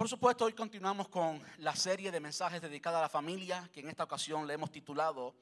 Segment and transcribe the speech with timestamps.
[0.00, 3.90] Por supuesto, hoy continuamos con la serie de mensajes dedicada a la familia, que en
[3.90, 5.34] esta ocasión le hemos titulado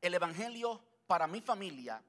[0.00, 2.00] El Evangelio para mi familia,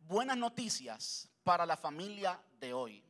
[0.00, 3.04] buenas noticias para la familia de hoy.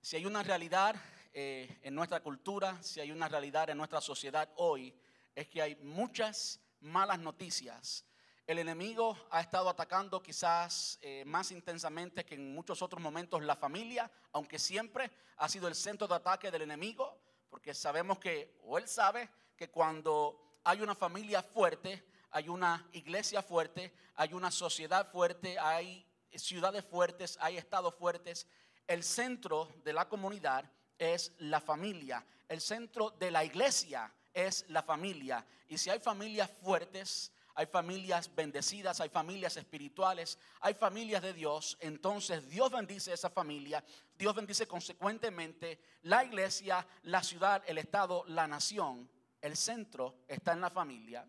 [0.00, 0.96] Si hay una realidad
[1.32, 4.92] eh, en nuestra cultura, si hay una realidad en nuestra sociedad hoy,
[5.32, 8.04] es que hay muchas malas noticias.
[8.48, 13.54] El enemigo ha estado atacando quizás eh, más intensamente que en muchos otros momentos la
[13.54, 17.17] familia, aunque siempre ha sido el centro de ataque del enemigo,
[17.58, 23.42] porque sabemos que, o él sabe, que cuando hay una familia fuerte, hay una iglesia
[23.42, 28.46] fuerte, hay una sociedad fuerte, hay ciudades fuertes, hay estados fuertes,
[28.86, 34.84] el centro de la comunidad es la familia, el centro de la iglesia es la
[34.84, 35.44] familia.
[35.66, 41.76] Y si hay familias fuertes, hay familias bendecidas, hay familias espirituales, hay familias de Dios,
[41.80, 43.82] entonces Dios bendice esa familia,
[44.16, 49.10] Dios bendice consecuentemente la iglesia, la ciudad, el estado, la nación.
[49.40, 51.26] El centro está en la familia.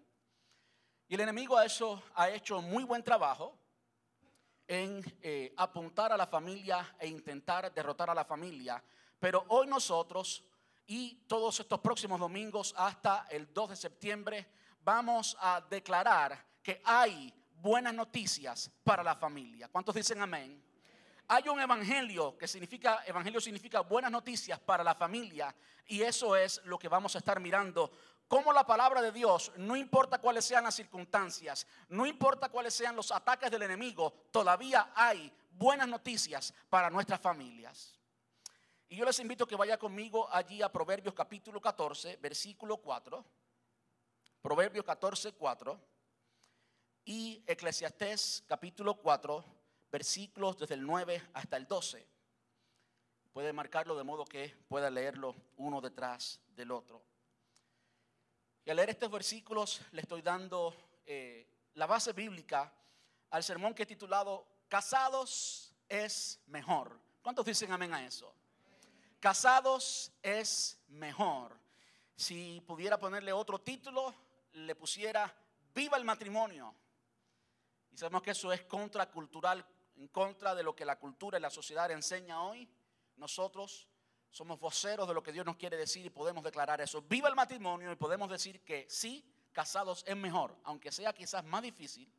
[1.07, 3.57] Y el enemigo a eso ha hecho muy buen trabajo
[4.67, 8.83] en eh, apuntar a la familia e intentar derrotar a la familia.
[9.19, 10.44] Pero hoy nosotros
[10.85, 17.33] y todos estos próximos domingos hasta el 2 de septiembre vamos a declarar que hay
[17.55, 19.67] buenas noticias para la familia.
[19.67, 20.63] ¿Cuántos dicen amén?
[21.27, 26.61] Hay un evangelio que significa, evangelio significa buenas noticias para la familia y eso es
[26.66, 27.91] lo que vamos a estar mirando.
[28.27, 32.95] Como la palabra de Dios, no importa cuáles sean las circunstancias, no importa cuáles sean
[32.95, 38.00] los ataques del enemigo, todavía hay buenas noticias para nuestras familias.
[38.88, 43.23] Y yo les invito a que vaya conmigo allí a Proverbios capítulo 14, versículo 4.
[44.41, 45.79] Proverbios 14, 4
[47.03, 49.43] y Eclesiastés capítulo 4,
[49.91, 52.07] versículos desde el 9 hasta el 12.
[53.33, 57.03] Puede marcarlo de modo que pueda leerlo uno detrás del otro.
[58.63, 60.73] Y al leer estos versículos le estoy dando
[61.05, 62.73] eh, la base bíblica
[63.31, 66.97] al sermón que he titulado Casados es mejor.
[67.22, 68.33] ¿Cuántos dicen amén a eso?
[69.19, 71.59] Casados es mejor.
[72.16, 74.13] Si pudiera ponerle otro título,
[74.66, 75.34] le pusiera
[75.74, 76.74] viva el matrimonio.
[77.92, 79.66] Y sabemos que eso es contracultural,
[79.96, 82.70] en contra de lo que la cultura y la sociedad enseña hoy.
[83.18, 83.88] Nosotros
[84.31, 87.02] somos voceros de lo que Dios nos quiere decir y podemos declarar eso.
[87.02, 91.64] Viva el matrimonio y podemos decir que sí, casados es mejor, aunque sea quizás más
[91.64, 92.12] difícil,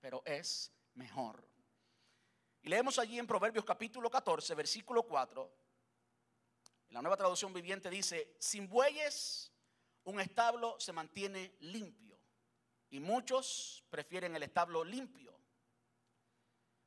[0.00, 1.46] pero es mejor.
[2.62, 5.52] Y leemos allí en Proverbios capítulo 14, versículo 4.
[6.88, 9.52] En la nueva traducción viviente dice, sin bueyes
[10.04, 12.18] un establo se mantiene limpio
[12.90, 15.38] y muchos prefieren el establo limpio.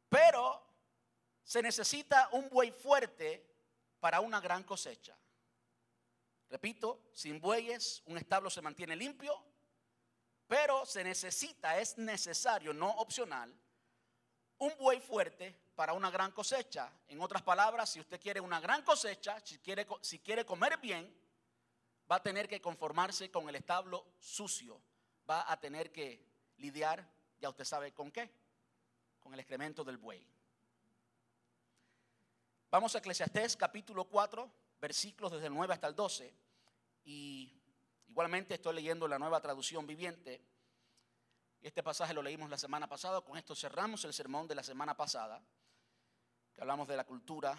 [0.09, 0.61] Pero
[1.43, 3.45] se necesita un buey fuerte
[3.99, 5.17] para una gran cosecha.
[6.49, 9.41] Repito, sin bueyes un establo se mantiene limpio,
[10.47, 13.53] pero se necesita, es necesario, no opcional,
[14.57, 16.91] un buey fuerte para una gran cosecha.
[17.07, 21.20] En otras palabras, si usted quiere una gran cosecha, si quiere, si quiere comer bien,
[22.11, 24.81] va a tener que conformarse con el establo sucio,
[25.29, 26.21] va a tener que
[26.57, 28.29] lidiar, ya usted sabe con qué,
[29.21, 30.27] con el excremento del buey.
[32.69, 34.51] Vamos a Eclesiastés capítulo 4,
[34.81, 36.33] versículos desde el 9 hasta el 12.
[37.05, 37.53] Y
[38.09, 40.41] igualmente estoy leyendo la nueva traducción viviente.
[41.61, 43.21] Este pasaje lo leímos la semana pasada.
[43.21, 45.41] Con esto cerramos el sermón de la semana pasada,
[46.53, 47.57] que hablamos de la cultura.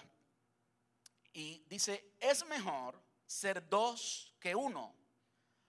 [1.33, 4.95] Y dice, es mejor ser dos que uno,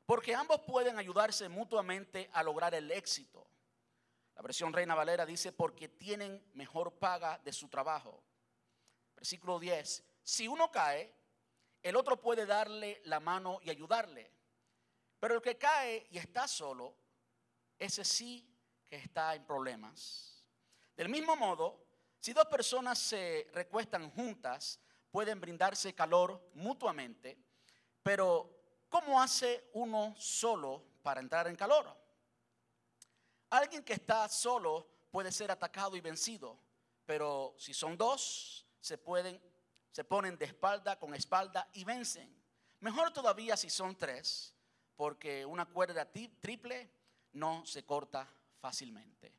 [0.05, 3.47] porque ambos pueden ayudarse mutuamente a lograr el éxito.
[4.35, 8.23] La versión Reina Valera dice, porque tienen mejor paga de su trabajo.
[9.15, 11.13] Versículo 10, si uno cae,
[11.81, 14.31] el otro puede darle la mano y ayudarle.
[15.19, 16.95] Pero el que cae y está solo,
[17.77, 18.49] ese sí
[18.87, 20.45] que está en problemas.
[20.95, 21.85] Del mismo modo,
[22.19, 24.79] si dos personas se recuestan juntas,
[25.13, 27.37] pueden brindarse calor mutuamente,
[28.01, 28.49] pero,
[28.89, 31.95] ¿cómo hace uno solo para entrar en calor?
[33.51, 36.57] Alguien que está solo puede ser atacado y vencido,
[37.05, 39.39] pero si son dos, se pueden
[39.91, 42.35] se ponen de espalda con espalda y vencen.
[42.79, 44.55] Mejor todavía si son tres,
[44.95, 46.89] porque una cuerda triple
[47.33, 48.27] no se corta
[48.59, 49.31] fácilmente.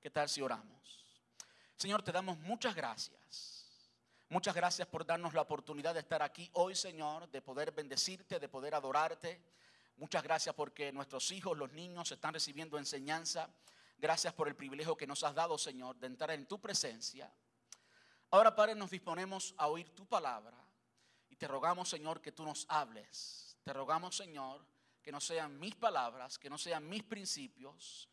[0.00, 1.04] ¿Qué tal si oramos?
[1.76, 3.59] Señor, te damos muchas gracias
[4.30, 8.48] Muchas gracias por darnos la oportunidad de estar aquí hoy, Señor, de poder bendecirte, de
[8.48, 9.42] poder adorarte.
[9.96, 13.50] Muchas gracias porque nuestros hijos, los niños, están recibiendo enseñanza.
[13.98, 17.28] Gracias por el privilegio que nos has dado, Señor, de entrar en tu presencia.
[18.30, 20.56] Ahora, Padre, nos disponemos a oír tu palabra.
[21.28, 23.56] Y te rogamos, Señor, que tú nos hables.
[23.64, 24.64] Te rogamos, Señor,
[25.02, 28.08] que no sean mis palabras, que no sean mis principios,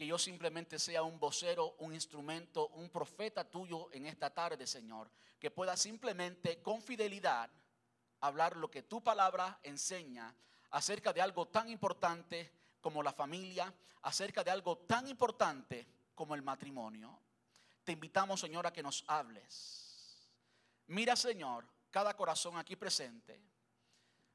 [0.00, 5.10] que yo simplemente sea un vocero, un instrumento, un profeta tuyo en esta tarde, Señor.
[5.38, 7.50] Que pueda simplemente con fidelidad
[8.20, 10.34] hablar lo que tu palabra enseña
[10.70, 12.50] acerca de algo tan importante
[12.80, 17.20] como la familia, acerca de algo tan importante como el matrimonio.
[17.84, 20.30] Te invitamos, Señor, a que nos hables.
[20.86, 23.38] Mira, Señor, cada corazón aquí presente.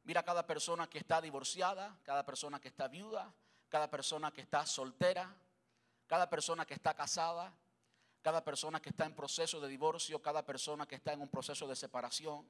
[0.03, 3.33] Mira cada persona que está divorciada, cada persona que está viuda,
[3.67, 5.35] cada persona que está soltera,
[6.07, 7.53] cada persona que está casada,
[8.21, 11.67] cada persona que está en proceso de divorcio, cada persona que está en un proceso
[11.67, 12.47] de separación.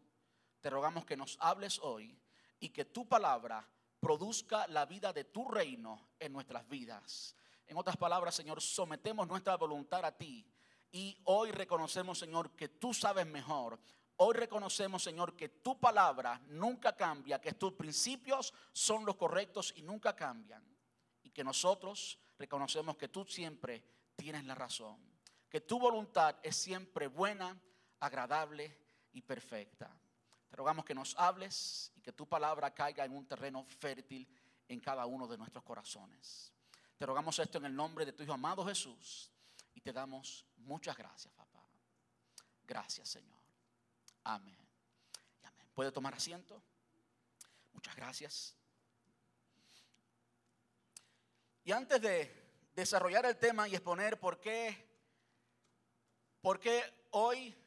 [0.62, 2.18] Te rogamos que nos hables hoy
[2.60, 3.68] y que tu palabra
[4.00, 7.36] produzca la vida de tu reino en nuestras vidas.
[7.68, 10.48] En otras palabras, Señor, sometemos nuestra voluntad a ti
[10.92, 13.80] y hoy reconocemos, Señor, que tú sabes mejor.
[14.18, 19.82] Hoy reconocemos, Señor, que tu palabra nunca cambia, que tus principios son los correctos y
[19.82, 20.64] nunca cambian.
[21.22, 23.84] Y que nosotros reconocemos que tú siempre
[24.16, 24.98] tienes la razón.
[25.50, 27.60] Que tu voluntad es siempre buena,
[28.00, 28.78] agradable
[29.14, 29.90] y perfecta.
[30.50, 34.28] Te rogamos que nos hables y que tu palabra caiga en un terreno fértil
[34.68, 36.52] en cada uno de nuestros corazones.
[36.98, 39.32] Te rogamos esto en el nombre de tu Hijo amado Jesús
[39.74, 41.68] y te damos muchas gracias, papá.
[42.64, 43.40] Gracias, Señor.
[44.24, 44.58] Amén.
[45.44, 45.68] amén.
[45.74, 46.62] ¿Puede tomar asiento?
[47.74, 48.56] Muchas gracias.
[51.66, 54.88] Y antes de desarrollar el tema y exponer por qué,
[56.40, 57.58] por qué hoy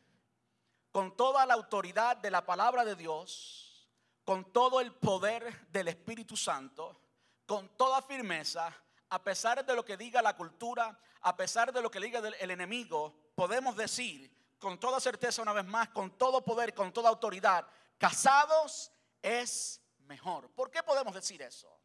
[0.93, 3.91] con toda la autoridad de la palabra de Dios,
[4.25, 6.97] con todo el poder del Espíritu Santo,
[7.45, 8.73] con toda firmeza,
[9.09, 12.51] a pesar de lo que diga la cultura, a pesar de lo que diga el
[12.53, 17.67] enemigo, podemos decir con toda certeza una vez más, con todo poder, con toda autoridad,
[17.99, 20.49] casados es mejor.
[20.53, 21.79] ¿Por qué podemos decir eso?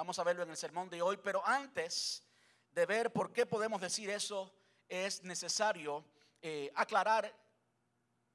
[0.00, 2.24] Vamos a verlo en el sermón de hoy, pero antes
[2.70, 4.50] de ver por qué podemos decir eso,
[4.88, 6.06] es necesario
[6.40, 7.30] eh, aclarar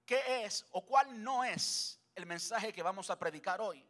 [0.05, 3.83] qué es o cuál no es el mensaje que vamos a predicar hoy.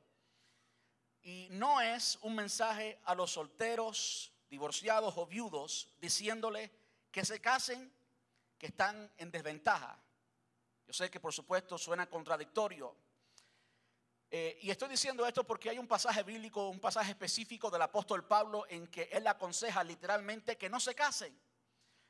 [1.22, 6.72] Y no es un mensaje a los solteros, divorciados o viudos diciéndole
[7.12, 7.94] que se casen,
[8.58, 10.02] que están en desventaja.
[10.88, 12.96] Yo sé que por supuesto suena contradictorio.
[14.38, 18.26] Eh, y estoy diciendo esto porque hay un pasaje bíblico, un pasaje específico del apóstol
[18.26, 21.34] Pablo en que él aconseja literalmente que no se casen.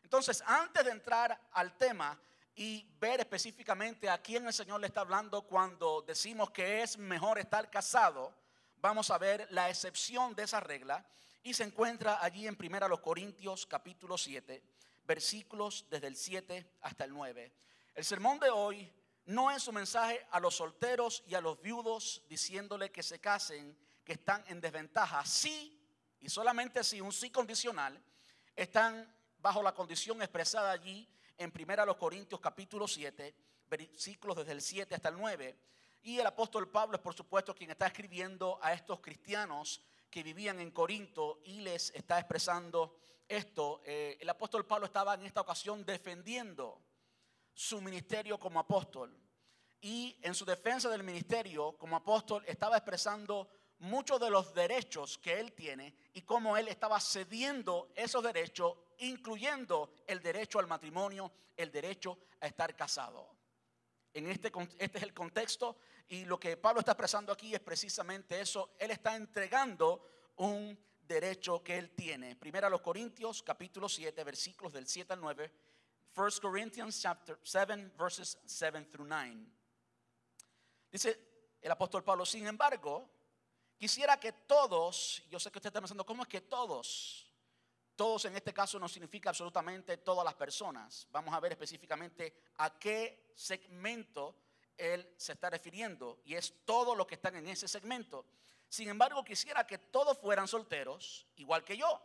[0.01, 2.19] Entonces, antes de entrar al tema,
[2.55, 7.37] y ver específicamente a quién el Señor le está hablando cuando decimos que es mejor
[7.37, 8.33] estar casado,
[8.77, 11.05] vamos a ver la excepción de esa regla
[11.43, 14.63] y se encuentra allí en 1 Corintios capítulo 7,
[15.03, 17.51] versículos desde el 7 hasta el 9.
[17.93, 18.91] El sermón de hoy
[19.25, 23.77] no es un mensaje a los solteros y a los viudos diciéndole que se casen,
[24.03, 25.25] que están en desventaja.
[25.25, 25.79] Sí,
[26.21, 28.01] y solamente si un sí condicional,
[28.55, 31.07] están bajo la condición expresada allí
[31.37, 33.35] en 1 Corintios capítulo 7,
[33.67, 35.57] versículos desde el 7 hasta el 9.
[36.03, 40.59] Y el apóstol Pablo es por supuesto quien está escribiendo a estos cristianos que vivían
[40.59, 42.95] en Corinto y les está expresando
[43.27, 43.81] esto.
[43.85, 46.84] Eh, el apóstol Pablo estaba en esta ocasión defendiendo
[47.55, 49.17] su ministerio como apóstol.
[49.81, 53.49] Y en su defensa del ministerio como apóstol estaba expresando
[53.79, 59.93] muchos de los derechos que él tiene y cómo él estaba cediendo esos derechos, incluyendo
[60.05, 63.29] el derecho al matrimonio, el derecho a estar casado.
[64.13, 68.39] En este, este es el contexto y lo que Pablo está expresando aquí es precisamente
[68.39, 68.75] eso.
[68.79, 72.35] Él está entregando un derecho que él tiene.
[72.35, 75.51] Primero a los Corintios capítulo 7 versículos del 7 al 9.
[76.15, 79.45] 1 Corinthians chapter 7 verses 7 through 9.
[80.91, 81.19] Dice
[81.61, 83.09] el apóstol Pablo, sin embargo,
[83.77, 87.29] Quisiera que todos, yo sé que usted está pensando, ¿cómo es que todos?
[87.95, 91.07] Todos en este caso no significa absolutamente todas las personas.
[91.11, 94.35] Vamos a ver específicamente a qué segmento
[94.77, 98.25] él se está refiriendo y es todo lo que están en ese segmento.
[98.69, 102.01] Sin embargo, quisiera que todos fueran solteros, igual que yo.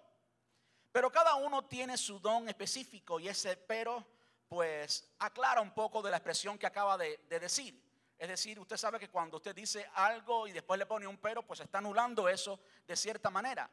[0.92, 4.06] Pero cada uno tiene su don específico y ese pero
[4.48, 7.80] pues aclara un poco de la expresión que acaba de, de decir.
[8.18, 11.42] Es decir, usted sabe que cuando usted dice algo y después le pone un pero,
[11.42, 13.70] pues está anulando eso de cierta manera.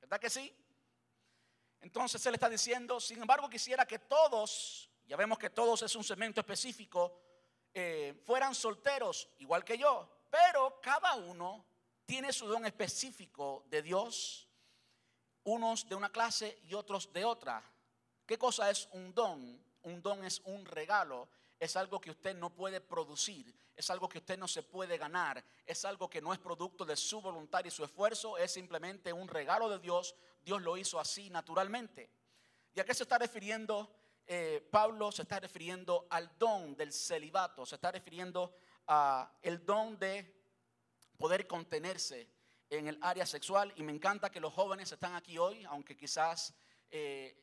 [0.00, 0.56] ¿Verdad que sí?
[1.80, 6.04] Entonces él está diciendo, sin embargo, quisiera que todos, ya vemos que todos es un
[6.04, 7.20] segmento específico,
[7.72, 11.64] eh, fueran solteros, igual que yo, pero cada uno
[12.04, 14.48] tiene su don específico de Dios,
[15.44, 17.62] unos de una clase y otros de otra.
[18.26, 19.62] ¿Qué cosa es un don?
[19.82, 21.28] Un don es un regalo
[21.60, 25.44] es algo que usted no puede producir, es algo que usted no se puede ganar,
[25.66, 29.28] es algo que no es producto de su voluntad y su esfuerzo, es simplemente un
[29.28, 30.14] regalo de Dios.
[30.42, 32.10] Dios lo hizo así naturalmente.
[32.74, 33.94] ¿Y a qué se está refiriendo
[34.26, 35.12] eh, Pablo?
[35.12, 38.54] Se está refiriendo al don del celibato, se está refiriendo
[38.86, 40.34] al don de
[41.18, 42.26] poder contenerse
[42.70, 43.72] en el área sexual.
[43.76, 46.54] Y me encanta que los jóvenes están aquí hoy, aunque quizás...
[46.90, 47.36] Eh,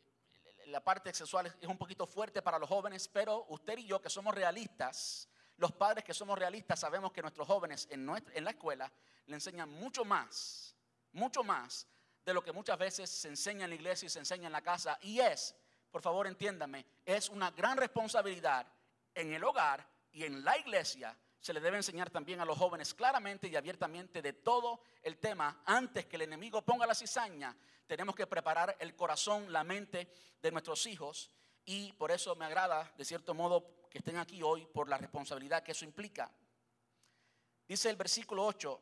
[0.67, 4.09] la parte sexual es un poquito fuerte para los jóvenes, pero usted y yo que
[4.09, 8.91] somos realistas, los padres que somos realistas sabemos que nuestros jóvenes en, en la escuela
[9.25, 10.75] le enseñan mucho más,
[11.13, 11.87] mucho más
[12.25, 14.61] de lo que muchas veces se enseña en la iglesia y se enseña en la
[14.61, 14.97] casa.
[15.01, 15.55] Y es,
[15.89, 18.67] por favor entiéndame, es una gran responsabilidad
[19.15, 21.17] en el hogar y en la iglesia.
[21.47, 25.61] Se le debe enseñar también a los jóvenes claramente y abiertamente de todo el tema
[25.65, 30.11] antes que el enemigo ponga la cizaña tenemos que preparar el corazón, la mente
[30.41, 31.31] de nuestros hijos
[31.63, 35.63] y por eso me agrada, de cierto modo, que estén aquí hoy por la responsabilidad
[35.63, 36.29] que eso implica.
[37.65, 38.81] Dice el versículo 8,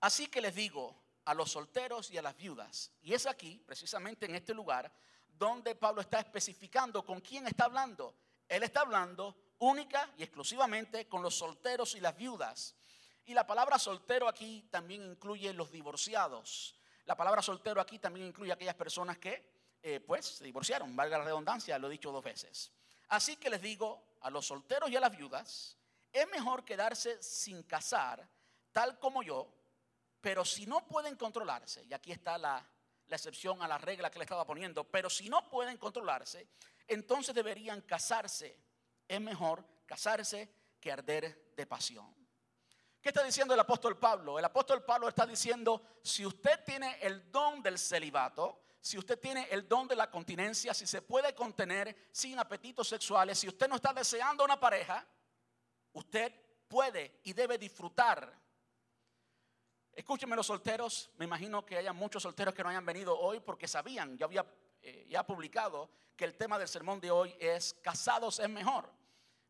[0.00, 0.92] así que les digo
[1.24, 4.90] a los solteros y a las viudas, y es aquí, precisamente en este lugar,
[5.28, 8.12] donde Pablo está especificando con quién está hablando.
[8.48, 12.74] Él está hablando única y exclusivamente con los solteros y las viudas.
[13.24, 16.78] Y la palabra soltero aquí también incluye los divorciados.
[17.06, 21.24] La palabra soltero aquí también incluye aquellas personas que, eh, pues, se divorciaron, valga la
[21.24, 22.72] redundancia, lo he dicho dos veces.
[23.08, 25.76] Así que les digo a los solteros y a las viudas,
[26.12, 28.28] es mejor quedarse sin casar,
[28.72, 29.52] tal como yo,
[30.20, 32.64] pero si no pueden controlarse, y aquí está la,
[33.06, 36.48] la excepción a la regla que le estaba poniendo, pero si no pueden controlarse,
[36.88, 38.58] entonces deberían casarse.
[39.08, 42.14] Es mejor casarse que arder de pasión.
[43.00, 44.38] ¿Qué está diciendo el apóstol Pablo?
[44.38, 49.48] El apóstol Pablo está diciendo, si usted tiene el don del celibato, si usted tiene
[49.50, 53.76] el don de la continencia, si se puede contener sin apetitos sexuales, si usted no
[53.76, 55.06] está deseando una pareja,
[55.92, 56.32] usted
[56.68, 58.32] puede y debe disfrutar.
[59.92, 63.66] Escúchenme los solteros, me imagino que haya muchos solteros que no hayan venido hoy porque
[63.66, 64.44] sabían, yo había
[64.82, 68.90] eh, ya publicado que el tema del sermón de hoy es casados es mejor.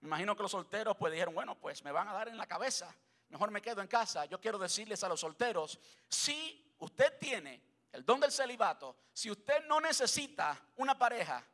[0.01, 2.47] Me imagino que los solteros pues dijeron, bueno, pues me van a dar en la
[2.47, 2.95] cabeza
[3.29, 4.25] mejor me quedo en casa.
[4.27, 9.65] Yo quiero decirles a los solteros, si usted tiene el don del celibato, si usted
[9.67, 11.45] no necesita una pareja,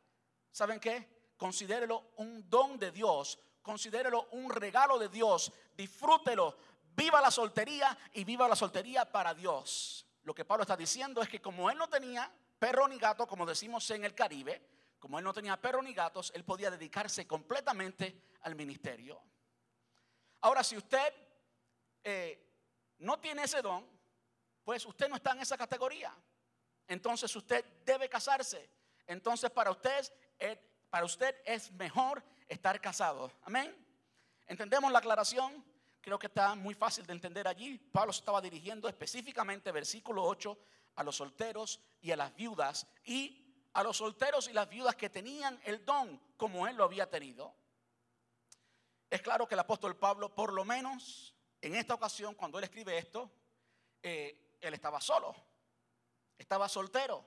[0.51, 1.33] ¿saben qué?
[1.37, 6.57] Considérelo un don de Dios, considérelo un regalo de Dios, disfrútelo,
[6.95, 10.05] viva la soltería y viva la soltería para Dios.
[10.23, 13.45] Lo que Pablo está diciendo es que como él no tenía perro ni gato, como
[13.45, 14.61] decimos en el Caribe,
[15.03, 19.21] como él no tenía perro ni gatos, él podía dedicarse completamente al ministerio.
[20.39, 21.13] Ahora, si usted
[22.05, 22.41] eh,
[22.99, 23.85] no tiene ese don,
[24.63, 26.15] pues usted no está en esa categoría.
[26.87, 28.69] Entonces usted debe casarse.
[29.05, 30.09] Entonces para usted,
[30.89, 33.29] para usted es mejor estar casado.
[33.41, 33.75] Amén.
[34.47, 35.65] ¿Entendemos la aclaración?
[35.99, 37.77] Creo que está muy fácil de entender allí.
[37.77, 40.57] Pablo estaba dirigiendo específicamente, versículo 8,
[40.95, 43.42] a los solteros y a las viudas y
[43.73, 47.55] a los solteros y las viudas que tenían el don como él lo había tenido.
[49.09, 52.97] Es claro que el apóstol Pablo por lo menos en esta ocasión, cuando él escribe
[52.97, 53.31] esto,
[54.01, 55.33] eh, él estaba solo,
[56.37, 57.23] estaba soltero.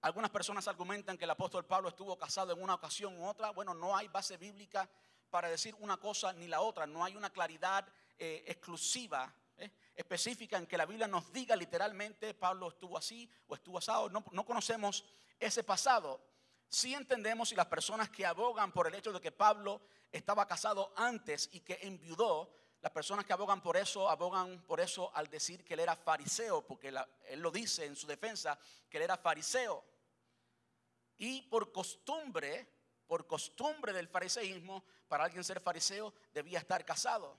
[0.00, 3.50] Algunas personas argumentan que el apóstol Pablo estuvo casado en una ocasión u otra.
[3.50, 4.88] Bueno, no hay base bíblica
[5.28, 6.86] para decir una cosa ni la otra.
[6.86, 12.32] No hay una claridad eh, exclusiva, eh, específica en que la Biblia nos diga literalmente
[12.32, 14.08] Pablo estuvo así o estuvo asado.
[14.08, 15.04] No, no conocemos
[15.38, 16.20] ese pasado.
[16.68, 19.80] Sí entendemos y las personas que abogan por el hecho de que Pablo
[20.12, 25.10] estaba casado antes y que enviudó, las personas que abogan por eso, abogan por eso
[25.14, 29.02] al decir que él era fariseo, porque él lo dice en su defensa, que él
[29.04, 29.84] era fariseo.
[31.16, 32.68] Y por costumbre,
[33.06, 37.36] por costumbre del fariseísmo, para alguien ser fariseo debía estar casado.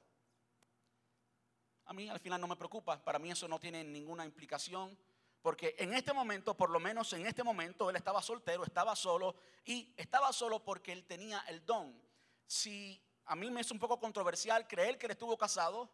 [1.86, 4.98] A mí al final no me preocupa, para mí eso no tiene ninguna implicación,
[5.42, 9.36] porque en este momento, por lo menos en este momento, él estaba soltero, estaba solo,
[9.66, 12.02] y estaba solo porque él tenía el don.
[12.46, 15.90] Si a mí me es un poco controversial creer que él estuvo casado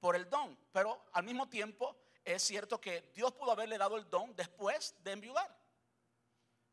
[0.00, 4.08] por el don, pero al mismo tiempo es cierto que Dios pudo haberle dado el
[4.08, 5.56] don después de enviudar,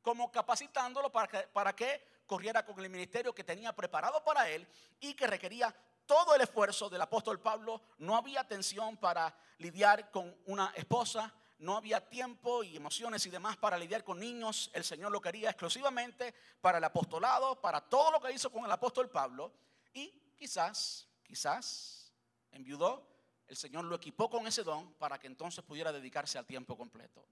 [0.01, 4.67] como capacitándolo para que, corriera con el ministerio que tenía preparado para él
[4.99, 7.81] y que requería todo el esfuerzo del apóstol Pablo.
[7.99, 11.31] No había atención para lidiar con una esposa,
[11.65, 14.69] no había tiempo y emociones y demás para lidiar con niños.
[14.73, 18.71] El Señor lo quería exclusivamente para el apostolado, para todo lo que hizo con el
[18.71, 19.51] apóstol Pablo.
[19.93, 20.07] Y
[20.37, 22.13] quizás, quizás,
[22.51, 23.05] enviudó,
[23.47, 27.25] el Señor lo equipó con ese don para que entonces pudiera dedicarse al tiempo completo.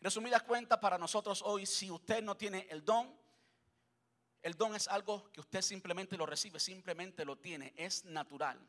[0.00, 3.14] Resumidas cuentas, para nosotros hoy, si usted no tiene el don,
[4.46, 8.64] El don es algo que usted simplemente lo recibe, simplemente lo tiene, es natural.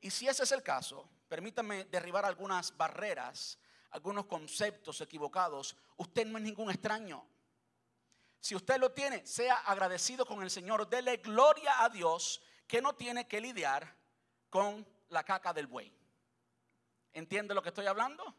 [0.00, 3.58] Y si ese es el caso, permítame derribar algunas barreras,
[3.90, 5.76] algunos conceptos equivocados.
[5.96, 7.26] Usted no es ningún extraño.
[8.40, 12.94] Si usted lo tiene, sea agradecido con el Señor, dele gloria a Dios que no
[12.94, 13.94] tiene que lidiar
[14.48, 15.92] con la caca del buey.
[17.12, 18.34] ¿Entiende lo que estoy hablando?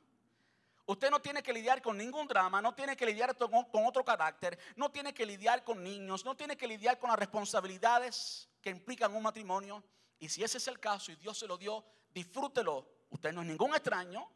[0.85, 4.57] Usted no tiene que lidiar con ningún drama, no tiene que lidiar con otro carácter,
[4.75, 9.15] no tiene que lidiar con niños, no tiene que lidiar con las responsabilidades que implican
[9.15, 9.83] un matrimonio.
[10.19, 12.87] Y si ese es el caso y Dios se lo dio, disfrútelo.
[13.09, 14.27] Usted no es ningún extraño,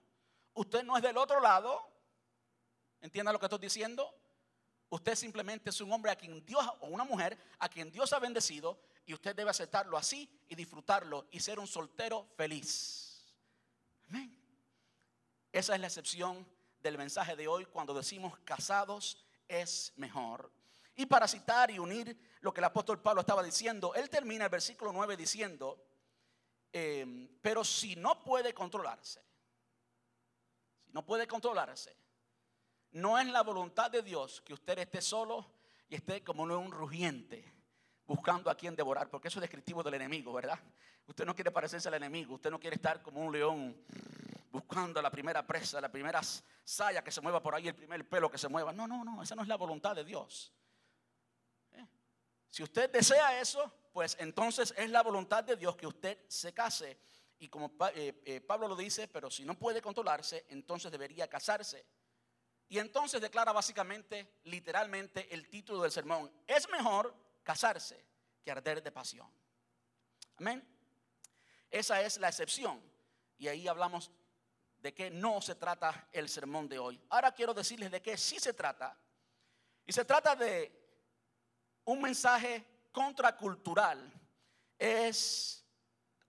[0.55, 1.79] usted no es del otro lado.
[3.01, 4.13] ¿Entienda lo que estoy diciendo?
[4.89, 8.19] Usted simplemente es un hombre a quien Dios o una mujer a quien Dios ha
[8.19, 13.23] bendecido y usted debe aceptarlo así y disfrutarlo y ser un soltero feliz.
[14.09, 14.35] Amén.
[15.51, 16.47] Esa es la excepción
[16.81, 20.51] del mensaje de hoy cuando decimos casados es mejor.
[20.95, 24.49] Y para citar y unir lo que el apóstol Pablo estaba diciendo, él termina el
[24.49, 25.83] versículo 9 diciendo,
[26.71, 29.21] em, pero si no puede controlarse,
[30.95, 31.93] no puede controlarse,
[32.93, 35.45] no es la voluntad de Dios que usted esté solo
[35.89, 37.43] y esté como un rugiente
[38.07, 40.57] buscando a quien devorar, porque eso es descriptivo del enemigo, ¿verdad?
[41.05, 43.75] Usted no quiere parecerse al enemigo, usted no quiere estar como un león
[44.49, 46.21] buscando la primera presa, la primera
[46.63, 48.71] saya que se mueva por ahí, el primer pelo que se mueva.
[48.71, 50.53] No, no, no, esa no es la voluntad de Dios.
[51.73, 51.85] ¿Eh?
[52.49, 56.97] Si usted desea eso, pues entonces es la voluntad de Dios que usted se case.
[57.39, 61.85] Y como eh, eh, Pablo lo dice, pero si no puede controlarse, entonces debería casarse.
[62.67, 66.31] Y entonces declara básicamente, literalmente, el título del sermón.
[66.47, 68.03] Es mejor casarse
[68.43, 69.29] que arder de pasión.
[70.37, 70.65] Amén.
[71.69, 72.81] Esa es la excepción.
[73.37, 74.11] Y ahí hablamos
[74.77, 77.01] de que no se trata el sermón de hoy.
[77.09, 78.97] Ahora quiero decirles de qué sí se trata.
[79.85, 80.71] Y se trata de
[81.85, 84.11] un mensaje contracultural.
[84.77, 85.64] Es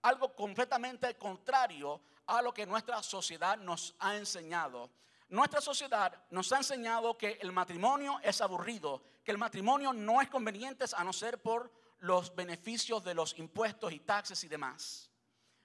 [0.07, 4.89] algo completamente contrario a lo que nuestra sociedad nos ha enseñado.
[5.29, 10.29] Nuestra sociedad nos ha enseñado que el matrimonio es aburrido, que el matrimonio no es
[10.29, 15.09] conveniente a no ser por los beneficios de los impuestos y taxes y demás.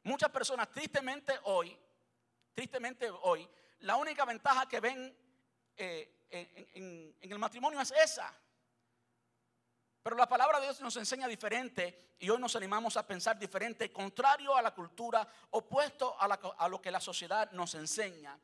[0.03, 1.79] Muchas personas tristemente hoy,
[2.55, 3.49] tristemente hoy,
[3.81, 5.17] la única ventaja que ven
[5.77, 8.35] eh, en, en el matrimonio es esa.
[10.03, 13.93] Pero la palabra de Dios nos enseña diferente y hoy nos animamos a pensar diferente,
[13.93, 18.37] contrario a la cultura, opuesto a, lo que la sociedad nos enseña.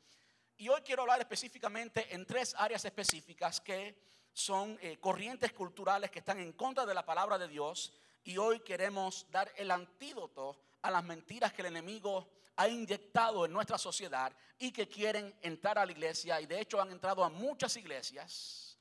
[0.56, 4.00] Y hoy quiero hablar específicamente en tres áreas específicas que
[4.32, 7.92] son eh, corrientes culturales que están en contra de la palabra de Dios.
[8.22, 13.52] Y hoy queremos dar el antídoto a las mentiras que el enemigo ha inyectado en
[13.52, 16.40] nuestra sociedad y que quieren entrar a la iglesia.
[16.40, 18.78] Y de hecho han entrado a muchas iglesias,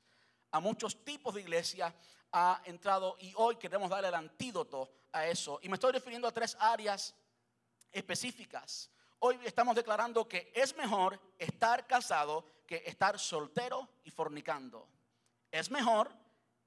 [0.52, 1.92] a muchos tipos de iglesias
[2.32, 5.58] ha entrado y hoy queremos darle el antídoto a eso.
[5.62, 7.14] Y me estoy refiriendo a tres áreas
[7.92, 8.90] específicas.
[9.20, 14.88] Hoy estamos declarando que es mejor estar casado que estar soltero y fornicando.
[15.50, 16.10] Es mejor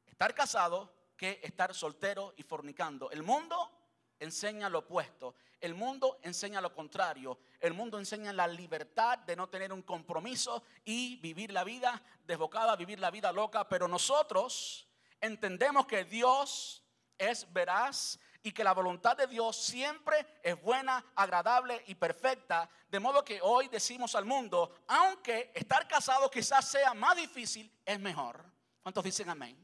[0.06, 3.12] estar casado que estar soltero y fornicando.
[3.12, 3.72] El mundo
[4.20, 5.36] enseña lo opuesto.
[5.60, 7.38] El mundo enseña lo contrario.
[7.60, 12.76] El mundo enseña la libertad de no tener un compromiso y vivir la vida desbocada,
[12.76, 13.70] vivir la vida loca.
[13.70, 14.88] Pero nosotros
[15.22, 16.84] entendemos que Dios
[17.18, 22.68] es veraz y que la voluntad de Dios siempre es buena, agradable y perfecta.
[22.90, 28.00] De modo que hoy decimos al mundo, aunque estar casado quizás sea más difícil, es
[28.00, 28.44] mejor.
[28.82, 29.56] ¿Cuántos dicen amén?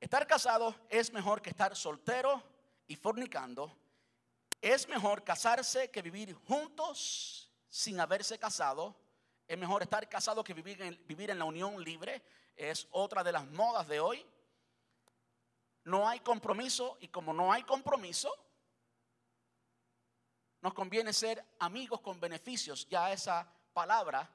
[0.00, 2.42] Estar casado es mejor que estar soltero
[2.88, 3.76] y fornicando.
[4.60, 8.96] Es mejor casarse que vivir juntos sin haberse casado.
[9.46, 12.22] Es mejor estar casado que vivir en, vivir en la unión libre
[12.60, 14.24] es otra de las modas de hoy.
[15.84, 18.30] No hay compromiso y como no hay compromiso,
[20.60, 22.86] nos conviene ser amigos con beneficios.
[22.88, 24.28] Ya esa palabra,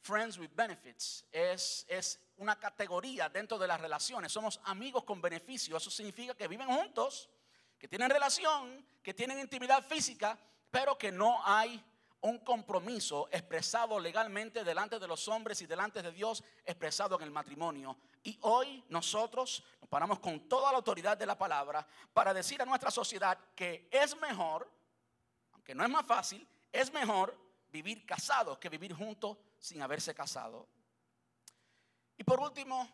[0.00, 4.32] friends with benefits, es, es una categoría dentro de las relaciones.
[4.32, 5.80] Somos amigos con beneficios.
[5.80, 7.30] Eso significa que viven juntos,
[7.78, 10.36] que tienen relación, que tienen intimidad física,
[10.72, 11.80] pero que no hay
[12.24, 17.30] un compromiso expresado legalmente delante de los hombres y delante de Dios, expresado en el
[17.30, 17.98] matrimonio.
[18.22, 22.64] Y hoy nosotros nos paramos con toda la autoridad de la palabra para decir a
[22.64, 24.70] nuestra sociedad que es mejor,
[25.52, 30.66] aunque no es más fácil, es mejor vivir casado que vivir juntos sin haberse casado.
[32.16, 32.88] Y por último,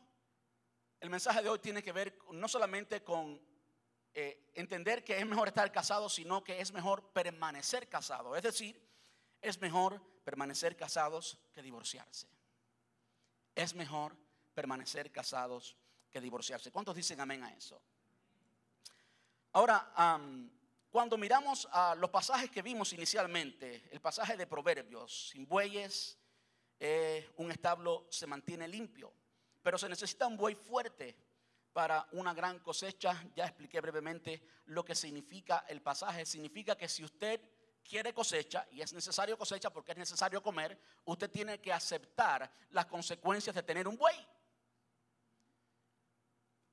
[0.99, 3.40] el mensaje de hoy tiene que ver no solamente con
[4.12, 8.35] eh, entender que es mejor estar casado, sino que es mejor permanecer casado.
[8.35, 8.89] Es decir,
[9.40, 12.29] es mejor permanecer casados que divorciarse.
[13.55, 14.16] Es mejor
[14.55, 15.76] permanecer casados
[16.11, 16.70] que divorciarse.
[16.70, 17.81] ¿Cuántos dicen amén a eso?
[19.53, 19.92] Ahora,
[20.90, 26.18] cuando miramos a los pasajes que vimos inicialmente, el pasaje de Proverbios, sin bueyes,
[26.79, 29.12] eh, un establo se mantiene limpio,
[29.62, 31.16] pero se necesita un buey fuerte
[31.72, 33.24] para una gran cosecha.
[33.35, 36.24] Ya expliqué brevemente lo que significa el pasaje.
[36.24, 37.40] Significa que si usted
[37.83, 42.87] quiere cosecha y es necesario cosecha porque es necesario comer, usted tiene que aceptar las
[42.87, 44.16] consecuencias de tener un buey.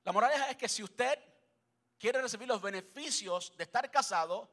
[0.04, 1.18] La moraleja es que si usted
[1.98, 4.50] quiere recibir los beneficios de estar casado,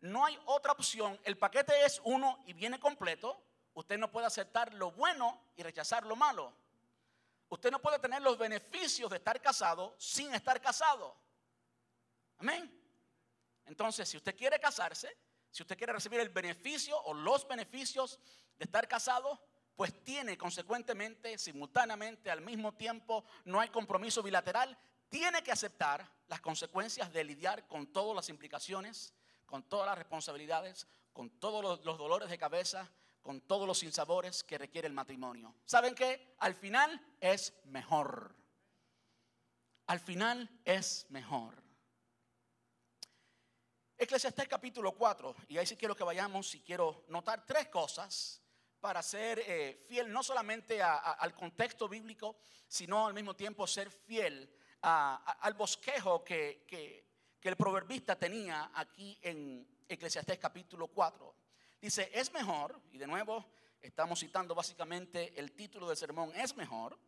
[0.00, 1.18] no hay otra opción.
[1.24, 3.42] El paquete es uno y viene completo.
[3.72, 6.54] Usted no puede aceptar lo bueno y rechazar lo malo.
[7.48, 11.16] Usted no puede tener los beneficios de estar casado sin estar casado.
[12.38, 12.70] Amén.
[13.66, 15.16] Entonces, si usted quiere casarse,
[15.54, 18.18] si usted quiere recibir el beneficio o los beneficios
[18.58, 19.40] de estar casado,
[19.76, 24.76] pues tiene consecuentemente, simultáneamente, al mismo tiempo, no hay compromiso bilateral,
[25.08, 29.14] tiene que aceptar las consecuencias de lidiar con todas las implicaciones,
[29.46, 32.90] con todas las responsabilidades, con todos los, dolores de cabeza,
[33.22, 35.54] con todos los sinsabores que requiere el matrimonio.
[35.66, 36.34] ¿Saben qué?
[36.40, 38.34] Al final es mejor.
[39.86, 41.63] Al final es mejor.
[43.96, 48.42] Eclesiastés capítulo 4, y ahí sí quiero que vayamos y quiero notar tres cosas
[48.80, 54.52] para ser eh, fiel no solamente al contexto bíblico, sino al mismo tiempo ser fiel
[54.80, 57.04] al bosquejo que, que,
[57.42, 61.34] el proverbista tenía aquí en Eclesiastés capítulo 4.
[61.80, 63.46] Dice, es mejor, y de nuevo
[63.80, 66.98] estamos citando básicamente el título del sermón, es mejor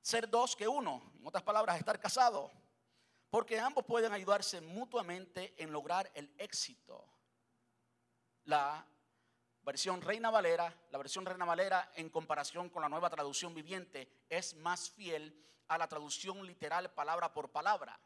[0.00, 2.52] ser dos que uno, en otras palabras, estar casado
[3.30, 7.04] porque ambos pueden ayudarse mutuamente en lograr el éxito.
[8.44, 8.86] La
[9.62, 14.54] versión Reina Valera, la versión Reina Valera en comparación con la nueva traducción viviente es
[14.56, 15.34] más fiel
[15.68, 17.98] a la traducción literal palabra por palabra.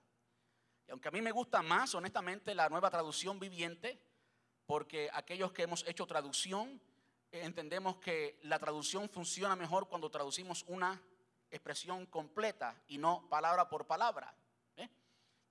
[0.87, 4.01] Y aunque a mí me gusta más, honestamente, la nueva traducción viviente,
[4.67, 6.81] porque aquellos que hemos hecho traducción,
[7.31, 11.03] eh, entendemos que la traducción funciona mejor cuando traducimos una
[11.51, 14.35] expresión completa y no palabra por palabra.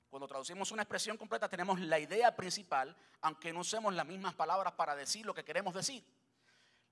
[0.10, 4.74] Cuando traducimos una expresión completa tenemos la idea principal, aunque no usemos las mismas palabras
[4.74, 6.04] para decir lo que queremos decir.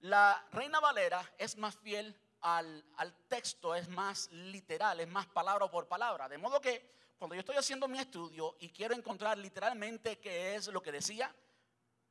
[0.02, 2.84] La Reina Valera es más fiel al,
[3.28, 6.28] texto, es más literal, es más palabra por palabra.
[6.28, 10.68] De modo que cuando yo estoy haciendo mi estudio y quiero encontrar literalmente qué es
[10.68, 11.34] lo que decía,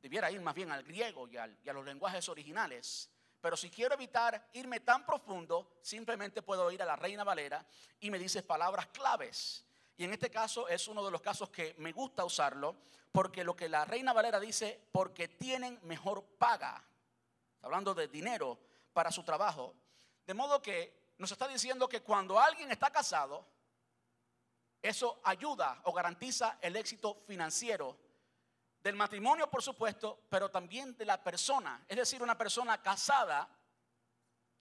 [0.01, 3.09] debiera ir más bien al griego y, y a los lenguajes originales.
[3.39, 7.65] Pero si quiero evitar irme tan profundo, simplemente puedo ir a la Reina Valera
[7.99, 9.63] y me dice palabras claves.
[9.97, 12.75] Y en este caso es uno de los casos que me gusta usarlo,
[13.11, 16.83] porque lo que la Reina Valera dice, porque tienen mejor paga,
[17.61, 18.59] hablando de dinero
[18.91, 19.73] para su trabajo.
[20.25, 23.45] De modo que nos está diciendo que cuando alguien está casado,
[24.81, 27.97] eso ayuda o garantiza el éxito financiero
[28.83, 31.83] del matrimonio, por supuesto, pero también de la persona.
[31.87, 33.49] Es decir, una persona casada,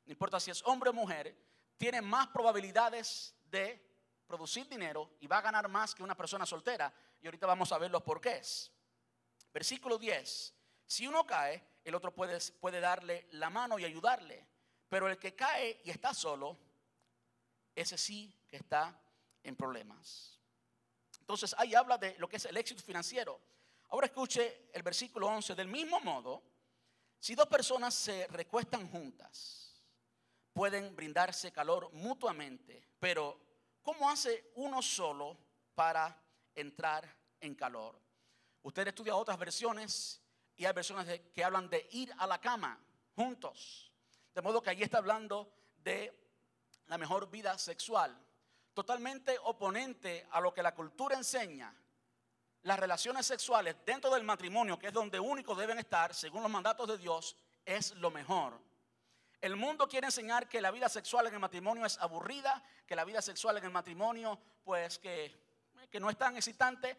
[0.07, 1.37] no importa si es hombre o mujer,
[1.77, 3.94] tiene más probabilidades de
[4.27, 6.93] producir dinero y va a ganar más que una persona soltera.
[7.21, 8.71] Y ahorita vamos a ver los porqués.
[9.53, 10.55] Versículo 10.
[10.87, 14.47] Si uno cae, el otro puede, puede darle la mano y ayudarle.
[14.89, 16.57] Pero el que cae y está solo,
[17.75, 18.99] ese sí que está
[19.43, 20.39] en problemas.
[21.21, 23.41] Entonces ahí habla de lo que es el éxito financiero.
[23.91, 25.55] Ahora escuche el versículo 11.
[25.55, 26.43] Del mismo modo,
[27.19, 29.83] si dos personas se recuestan juntas,
[30.53, 33.39] pueden brindarse calor mutuamente, pero
[33.85, 35.37] ¿Cómo hace uno solo
[35.75, 36.19] para
[36.55, 37.07] entrar
[37.39, 38.01] en calor?
[38.63, 40.23] Usted estudia otras versiones
[40.57, 42.81] y hay versiones que hablan de ir a la cama
[43.15, 43.93] juntos.
[44.35, 46.19] De modo que allí está hablando de
[46.87, 48.19] la mejor vida sexual.
[48.73, 51.77] Totalmente oponente a lo que la cultura enseña.
[52.63, 56.89] Las relaciones sexuales dentro del matrimonio, que es donde único deben estar, según los mandatos
[56.89, 58.59] de Dios, es lo mejor.
[59.45, 63.05] El mundo quiere enseñar que la vida sexual en el matrimonio es aburrida, que la
[63.05, 65.39] vida sexual en el matrimonio, pues que,
[65.91, 66.97] que no es tan excitante.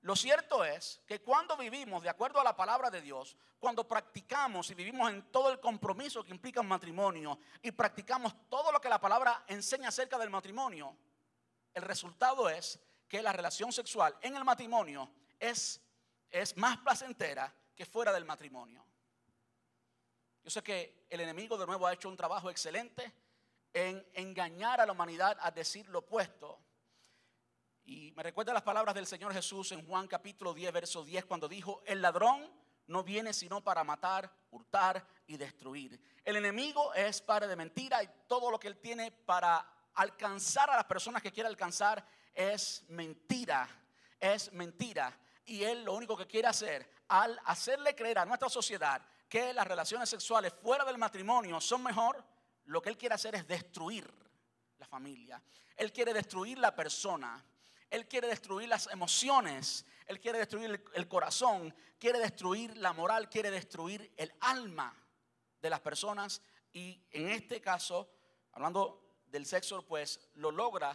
[0.00, 4.70] Lo cierto es que cuando vivimos de acuerdo a la palabra de Dios, cuando practicamos
[4.70, 8.88] y vivimos en todo el compromiso que implica un matrimonio y practicamos todo lo que
[8.88, 10.96] la palabra enseña acerca del matrimonio,
[11.74, 15.82] el resultado es que la relación sexual en el matrimonio es,
[16.30, 18.87] es más placentera que fuera del matrimonio.
[20.44, 23.12] Yo sé que el enemigo de nuevo ha hecho un trabajo excelente
[23.72, 26.58] en engañar a la humanidad a decir lo opuesto.
[27.84, 31.48] Y me recuerda las palabras del Señor Jesús en Juan capítulo 10, verso 10, cuando
[31.48, 32.50] dijo, el ladrón
[32.86, 36.00] no viene sino para matar, hurtar y destruir.
[36.24, 40.76] El enemigo es padre de mentira y todo lo que él tiene para alcanzar a
[40.76, 43.68] las personas que quiere alcanzar es mentira,
[44.18, 45.18] es mentira.
[45.44, 49.66] Y él lo único que quiere hacer, al hacerle creer a nuestra sociedad que las
[49.66, 52.24] relaciones sexuales fuera del matrimonio son mejor,
[52.64, 54.10] lo que él quiere hacer es destruir
[54.78, 55.42] la familia.
[55.76, 57.44] Él quiere destruir la persona.
[57.90, 59.84] Él quiere destruir las emociones.
[60.06, 61.74] Él quiere destruir el corazón.
[61.98, 63.28] Quiere destruir la moral.
[63.28, 64.94] Quiere destruir el alma
[65.60, 66.42] de las personas.
[66.72, 68.10] Y en este caso,
[68.52, 70.94] hablando del sexo, pues lo logra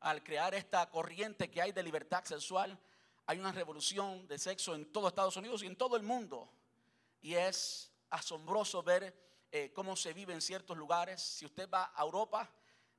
[0.00, 2.78] al crear esta corriente que hay de libertad sexual.
[3.26, 6.50] Hay una revolución de sexo en todo Estados Unidos y en todo el mundo.
[7.24, 9.18] Y es asombroso ver
[9.50, 11.22] eh, cómo se vive en ciertos lugares.
[11.22, 12.52] Si usted va a Europa,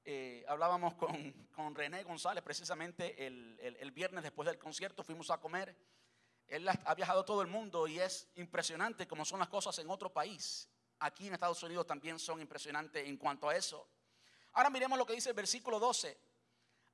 [0.03, 5.37] eh, hablábamos con, con, René González precisamente el, el, viernes después del concierto, fuimos a
[5.37, 5.77] comer.
[6.47, 10.11] Él ha viajado todo el mundo y es impresionante cómo son las cosas en otro
[10.11, 10.71] país.
[10.97, 13.87] Aquí en Estados Unidos también son impresionantes en cuanto a eso.
[14.53, 16.17] Ahora miremos lo que dice el versículo 12.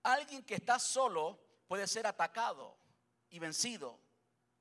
[0.04, 2.78] Alguien que está solo puede ser atacado
[3.30, 3.98] y vencido,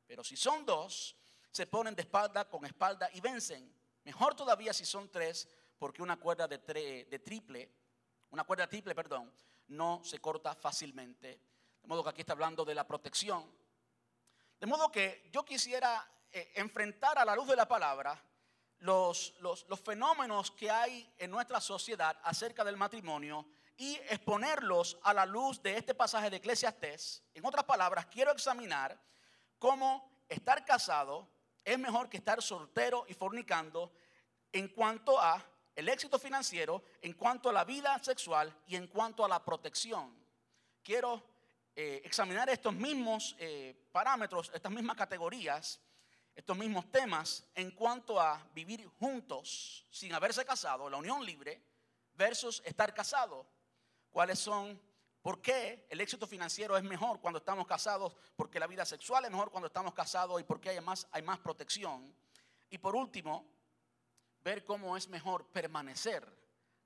[0.06, 1.16] pero si son dos,
[1.50, 3.74] se ponen de espalda con espalda y vencen.
[4.04, 6.58] Mejor todavía si son tres, porque una cuerda de,
[7.08, 7.70] de triple,
[8.30, 9.32] una cuerda triple, perdón,
[9.68, 11.40] no se corta fácilmente.
[11.80, 13.50] De modo que aquí está hablando de la protección.
[14.58, 18.22] De modo que yo quisiera eh, enfrentar a la luz de la palabra
[18.78, 25.26] los, los, fenómenos que hay en nuestra sociedad acerca del matrimonio y exponerlos a la
[25.26, 27.22] luz de este pasaje de Eclesiastés.
[27.34, 28.98] En otras palabras, quiero examinar
[29.58, 31.28] cómo estar casado
[31.64, 33.92] es mejor que estar soltero y fornicando
[34.52, 35.44] en cuanto a
[35.74, 40.14] el éxito financiero, en cuanto a la vida sexual y en cuanto a la protección.
[40.82, 41.22] Quiero
[41.76, 45.80] eh, examinar estos mismos eh, parámetros, estas mismas categorías
[46.40, 51.62] estos mismos temas en cuanto a vivir juntos sin haberse casado, la unión libre,
[52.14, 53.46] versus estar casado.
[54.10, 54.80] ¿Cuáles son?
[55.22, 58.16] ¿Por qué el éxito financiero es mejor cuando estamos casados?
[58.36, 61.38] Porque la vida sexual es mejor cuando estamos casados y porque hay más, hay más
[61.38, 62.14] protección.
[62.70, 63.46] Y por último,
[64.42, 66.26] ver cómo es mejor permanecer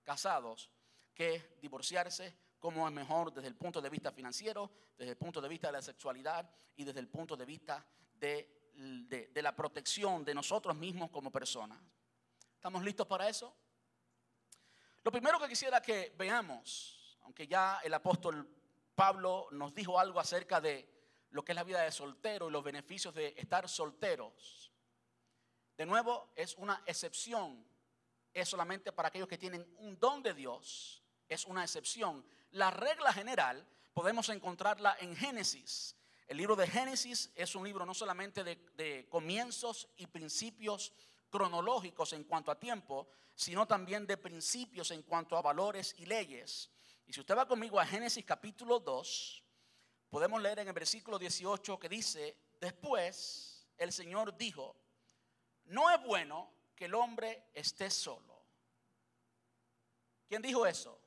[0.02, 0.70] casados
[1.14, 5.48] que divorciarse, cómo es mejor desde el punto de vista financiero, desde el punto de
[5.48, 10.34] vista de la sexualidad y desde el punto de vista de de, la protección de
[10.34, 11.78] nosotros mismos como personas.
[12.54, 13.54] ¿Estamos listos para eso?
[15.02, 18.48] Lo primero que quisiera que veamos, aunque ya el apóstol
[18.94, 20.88] Pablo nos dijo algo acerca de
[21.30, 24.72] lo que es la vida de soltero y los beneficios de estar solteros.
[25.76, 27.66] De nuevo, es una excepción.
[28.32, 31.02] Es solamente para aquellos que tienen un don de Dios.
[31.28, 32.24] Es una excepción.
[32.52, 37.92] La regla general podemos encontrarla en Génesis el libro de Génesis es un libro no
[37.92, 40.92] solamente de, comienzos y principios
[41.28, 46.70] cronológicos en cuanto a tiempo, sino también de principios en cuanto a valores y leyes.
[47.06, 49.44] Y si usted va conmigo a Génesis capítulo 2,
[50.08, 54.76] podemos leer en el versículo 18 que dice, después el Señor dijo,
[55.64, 58.42] no es bueno que el hombre esté solo.
[60.28, 60.98] ¿Quién dijo eso?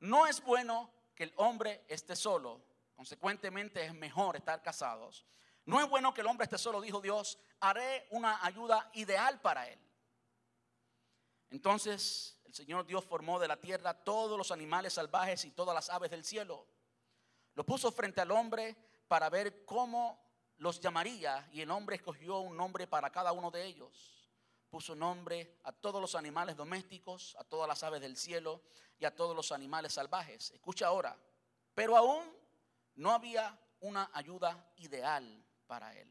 [0.00, 2.60] No es bueno que el hombre esté solo.
[2.96, 5.24] Consecuentemente es mejor estar casados.
[5.64, 9.68] No es bueno que el hombre esté solo, dijo Dios, haré una ayuda ideal para
[9.68, 9.78] él.
[11.50, 15.90] Entonces el Señor Dios formó de la tierra todos los animales salvajes y todas las
[15.90, 16.66] aves del cielo.
[17.54, 18.76] Lo puso frente al hombre
[19.08, 20.22] para ver cómo
[20.58, 24.22] los llamaría y el hombre escogió un nombre para cada uno de ellos
[24.72, 28.62] puso nombre a todos los animales domésticos, a todas las aves del cielo
[28.98, 30.50] y a todos los animales salvajes.
[30.52, 31.14] Escucha ahora,
[31.74, 32.24] pero aún
[32.94, 36.10] no había una ayuda ideal para él.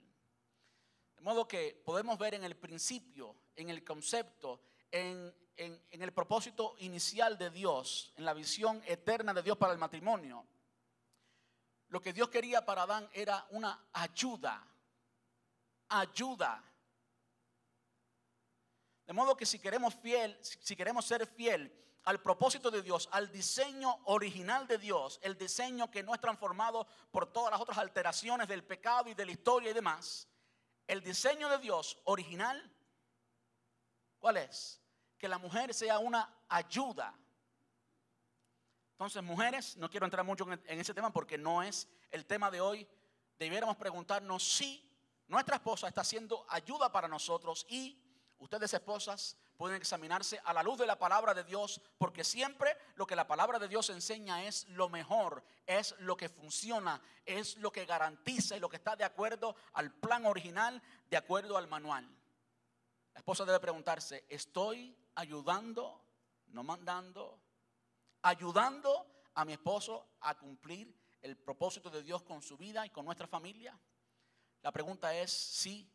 [1.15, 6.75] De modo que podemos ver en el principio, en el concepto, en, en el propósito
[6.79, 10.45] inicial de Dios, en la visión eterna de Dios para el matrimonio,
[11.89, 14.65] lo que Dios quería para Adán era una ayuda,
[15.89, 16.71] ayuda
[19.11, 21.69] de modo que si queremos fiel, si queremos ser fiel
[22.05, 26.87] al propósito de Dios, al diseño original de Dios, el diseño que no es transformado
[27.11, 30.29] por todas las otras alteraciones del pecado y de la historia y demás,
[30.87, 32.73] el diseño de Dios original,
[34.17, 34.80] ¿cuál es?
[35.21, 37.13] Que la mujer sea una ayuda.
[38.93, 42.59] Entonces, mujeres, no quiero entrar mucho en ese tema porque no es el tema de
[42.59, 42.87] hoy.
[43.37, 44.83] Debiéramos preguntarnos si
[45.27, 48.01] nuestra esposa está haciendo ayuda para nosotros y
[48.41, 53.05] Ustedes esposas pueden examinarse a la luz de la palabra de Dios porque siempre lo
[53.05, 57.71] que la palabra de Dios enseña es lo mejor, es lo que funciona, es lo
[57.71, 62.09] que garantiza y lo que está de acuerdo al plan original, de acuerdo al manual.
[63.13, 66.01] La esposa debe preguntarse, ¿estoy ayudando,
[66.47, 67.39] no mandando,
[68.21, 73.05] ayudando a mi esposo a cumplir el propósito de Dios con su vida y con
[73.05, 73.77] nuestra familia?
[74.61, 75.89] La pregunta es si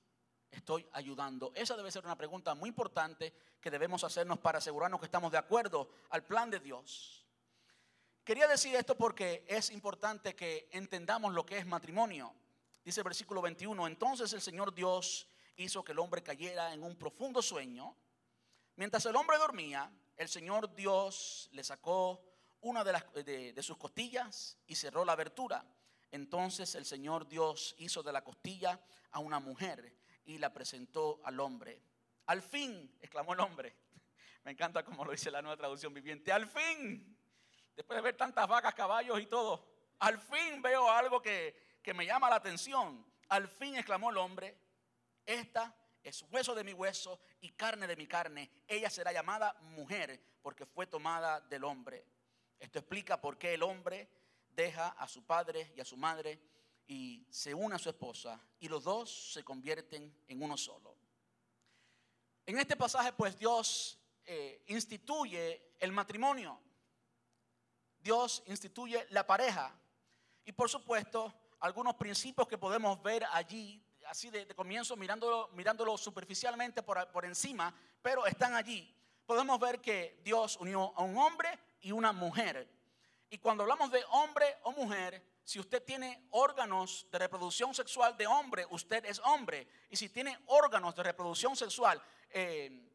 [0.50, 1.52] estoy ayudando.
[1.54, 5.38] Esa debe ser una pregunta muy importante que debemos hacernos para asegurarnos que estamos de
[5.38, 7.26] acuerdo al plan de Dios.
[8.24, 12.34] Quería decir esto porque es importante que entendamos lo que es matrimonio.
[12.84, 16.96] Dice el versículo 21, entonces el Señor Dios hizo que el hombre cayera en un
[16.96, 17.96] profundo sueño.
[18.76, 22.22] Mientras el hombre dormía, el Señor Dios le sacó
[22.60, 25.64] una de, las, de, sus costillas y cerró la abertura.
[26.10, 28.78] Entonces el Señor Dios hizo de la costilla
[29.12, 31.80] a una mujer y la presentó al hombre.
[32.26, 33.74] Al fin, exclamó el hombre.
[34.44, 36.30] Me encanta como lo dice la nueva traducción viviente.
[36.30, 37.16] Al fin,
[37.74, 39.66] después de ver tantas vacas, caballos y todo,
[40.00, 43.06] al fin veo algo que, que me llama la atención.
[43.30, 44.54] Al fin, exclamó el hombre,
[45.24, 45.74] esta
[46.06, 48.48] es hueso de mi hueso y carne de mi carne.
[48.68, 52.06] Ella será llamada mujer porque fue tomada del hombre.
[52.60, 54.08] Esto explica por qué el hombre
[54.50, 56.40] deja a su padre y a su madre
[56.86, 60.96] y se une a su esposa y los dos se convierten en uno solo.
[62.46, 66.60] En este pasaje pues Dios eh, instituye el matrimonio.
[67.98, 69.76] Dios instituye la pareja.
[70.44, 76.82] Y por supuesto, algunos principios que podemos ver allí, así de, comienzo, mirándolo, mirándolo superficialmente
[76.82, 78.92] por, por encima, pero están allí.
[79.26, 81.48] Podemos ver que Dios unió a un hombre
[81.80, 82.68] y una mujer.
[83.28, 88.26] Y cuando hablamos de hombre o mujer, si usted tiene órganos de reproducción sexual de
[88.26, 89.68] hombre, usted es hombre.
[89.90, 92.88] Y si tiene órganos de reproducción sexual eh,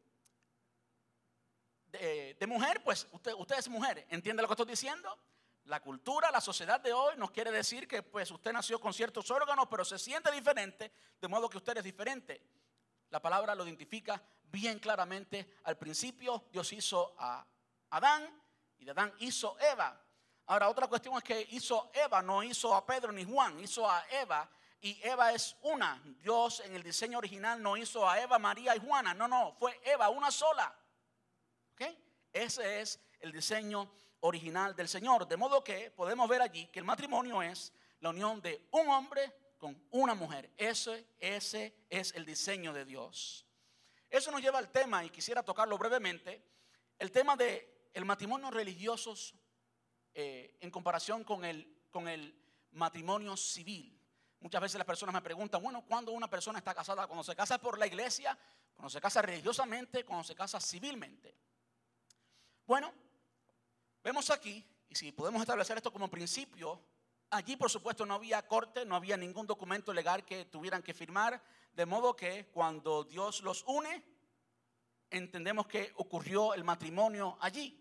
[1.86, 4.06] de, de, mujer, pues usted, usted es mujer.
[4.10, 5.18] ¿Entiende lo que estoy diciendo?
[5.66, 9.30] La cultura, la sociedad de hoy nos quiere decir que pues usted nació con ciertos
[9.30, 12.42] órganos, pero se siente diferente, de modo que usted es diferente.
[13.10, 15.54] La palabra lo identifica bien claramente.
[15.64, 17.46] Al principio Dios hizo a
[17.90, 18.28] Adán
[18.78, 20.00] y de Adán hizo Eva.
[20.46, 24.04] Ahora, otra cuestión es que hizo Eva, no hizo a Pedro ni Juan, hizo a
[24.10, 24.50] Eva.
[24.80, 26.02] Y Eva es una.
[26.20, 29.14] Dios en el diseño original no hizo a Eva, María y Juana.
[29.14, 30.74] No, no, fue Eva, una sola.
[31.72, 31.82] ¿Ok?
[32.32, 34.02] Ese es el diseño original
[34.76, 35.26] del Señor.
[35.26, 39.32] De modo que podemos ver allí que el matrimonio es la unión de un hombre
[39.58, 40.50] con una mujer.
[40.56, 43.44] Ese, ese es el diseño de Dios.
[44.08, 46.42] Eso nos lleva al tema, y quisiera tocarlo brevemente,
[46.98, 49.34] el tema de el matrimonio religiosos
[50.14, 52.34] eh, en comparación con el, con el
[52.72, 53.98] matrimonio civil.
[54.40, 57.06] Muchas veces las personas me preguntan, bueno, ¿cuándo una persona está casada?
[57.06, 58.38] Cuando se casa por la iglesia,
[58.74, 61.34] cuando se casa religiosamente, cuando se casa civilmente.
[62.66, 62.92] Bueno,
[64.02, 66.80] vemos aquí, y si podemos establecer esto como principio,
[67.30, 71.42] allí por supuesto no había corte, no había ningún documento legal que tuvieran que firmar,
[71.72, 74.04] de modo que cuando Dios los une,
[75.10, 77.78] entendemos que ocurrió el matrimonio allí.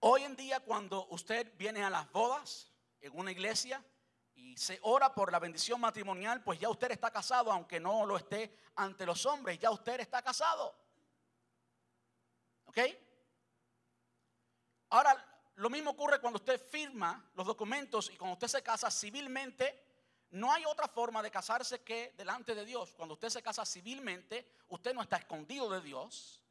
[0.00, 3.84] Hoy en día cuando usted viene a las bodas en una iglesia
[4.34, 8.16] y se ora por la bendición matrimonial, pues ya usted está casado, aunque no lo
[8.16, 10.74] esté ante los hombres, ya usted está casado.
[12.66, 12.78] ¿Ok?
[14.90, 15.24] Ahora,
[15.56, 19.84] lo mismo ocurre cuando usted firma los documentos y cuando usted se casa civilmente.
[20.30, 22.92] No hay otra forma de casarse que delante de Dios.
[22.94, 26.42] Cuando usted se casa civilmente, usted no está escondido de Dios.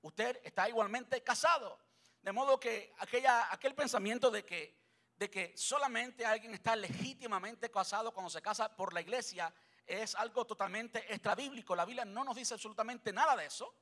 [0.00, 1.78] Usted está igualmente casado.
[2.22, 4.76] De modo que aquella, aquel pensamiento de que,
[5.16, 9.54] de que solamente alguien está legítimamente casado cuando se casa por la iglesia
[9.86, 11.76] es algo totalmente extrabíblico.
[11.76, 13.74] La Biblia no nos dice absolutamente nada de eso.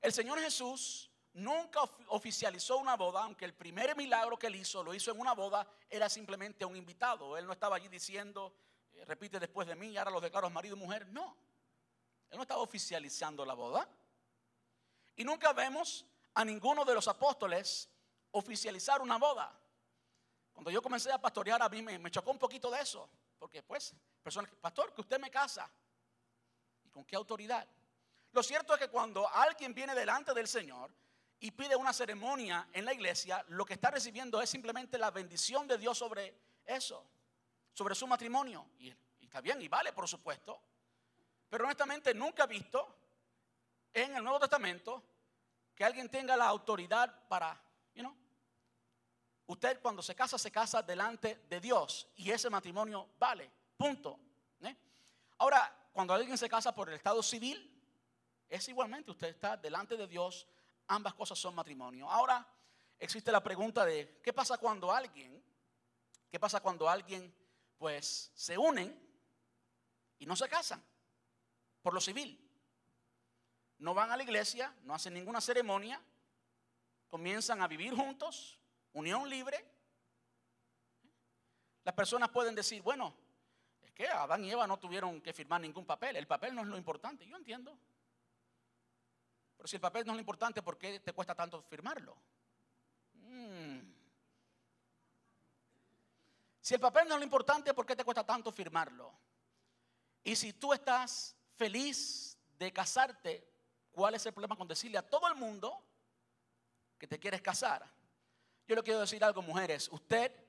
[0.00, 4.92] El Señor Jesús nunca oficializó una boda, aunque el primer milagro que él hizo, lo
[4.92, 7.36] hizo en una boda, era simplemente un invitado.
[7.36, 8.54] Él no estaba allí diciendo,
[8.92, 11.06] eh, repite después de mí, ahora los declaro marido y mujer.
[11.08, 11.36] No,
[12.30, 13.88] él no estaba oficializando la boda.
[15.16, 17.88] Y nunca vemos a ninguno de los apóstoles
[18.32, 19.52] oficializar una boda.
[20.52, 23.08] Cuando yo comencé a pastorear, a mí me, chocó un poquito de eso.
[23.38, 25.70] Porque pues, personas, pastor, que usted me casa.
[26.84, 27.66] ¿Y con qué autoridad?
[28.32, 30.92] Lo cierto es que cuando alguien viene delante del Señor
[31.40, 35.68] y pide una ceremonia en la iglesia, lo que está recibiendo es simplemente la bendición
[35.68, 36.34] de Dios sobre
[36.64, 37.04] eso,
[37.72, 38.70] sobre su matrimonio.
[38.78, 40.60] Y, está bien, y vale, por supuesto.
[41.48, 42.94] Pero honestamente nunca he visto
[43.92, 45.02] en el Nuevo Testamento
[45.74, 47.58] que alguien tenga la autoridad para,
[47.94, 48.14] you
[49.46, 54.18] usted cuando se casa, se casa delante de Dios y ese matrimonio vale, punto.
[54.60, 54.76] ¿eh?
[55.38, 57.74] Ahora, cuando alguien se casa por el estado civil,
[58.48, 60.46] es igualmente, usted está delante de Dios,
[60.88, 62.10] ambas cosas son matrimonio.
[62.10, 62.46] Ahora,
[62.98, 65.42] existe la pregunta de, ¿qué pasa cuando alguien,
[66.30, 67.32] qué pasa cuando alguien,
[67.78, 68.98] pues, se unen
[70.18, 70.82] y no se casan
[71.80, 72.48] por lo civil?
[73.78, 76.00] no van a la iglesia, no hacen ninguna ceremonia,
[77.08, 78.58] comienzan a vivir juntos,
[78.92, 79.64] unión libre.
[81.84, 83.14] Las personas pueden decir, bueno,
[83.82, 86.68] es que Adán y Eva no tuvieron que firmar ningún papel, el papel no es
[86.68, 87.78] lo importante, yo entiendo.
[89.58, 92.16] Pero si el papel no es lo importante, ¿por qué te cuesta tanto firmarlo?
[93.14, 93.80] Mm.
[96.60, 99.12] Si el papel no es lo importante, ¿por qué te cuesta tanto firmarlo?
[100.22, 103.46] Y si tú estás feliz de casarte,
[103.90, 105.82] ¿cuál es el problema con decirle a todo el mundo
[106.96, 107.84] que te quieres casar?
[108.68, 109.88] Yo le quiero decir algo, mujeres.
[109.90, 110.47] Usted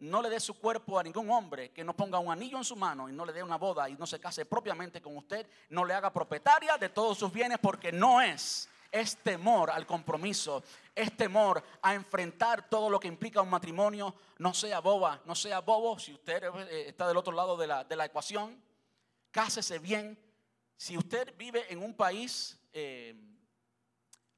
[0.00, 2.76] no le dé su cuerpo a ningún hombre que no ponga un anillo en su
[2.76, 5.46] mano y no le dé una boda y no se case propiamente con usted.
[5.70, 8.68] No le haga propietaria de todos sus bienes porque no es.
[8.90, 10.62] Es temor al compromiso,
[10.94, 14.14] es temor a enfrentar todo lo que implica un matrimonio.
[14.38, 17.84] No sea boba, no sea bobo si usted eh, está del otro lado de la,
[17.84, 18.58] de la ecuación.
[19.30, 20.18] Cásese bien.
[20.76, 23.14] Si usted vive en un país eh,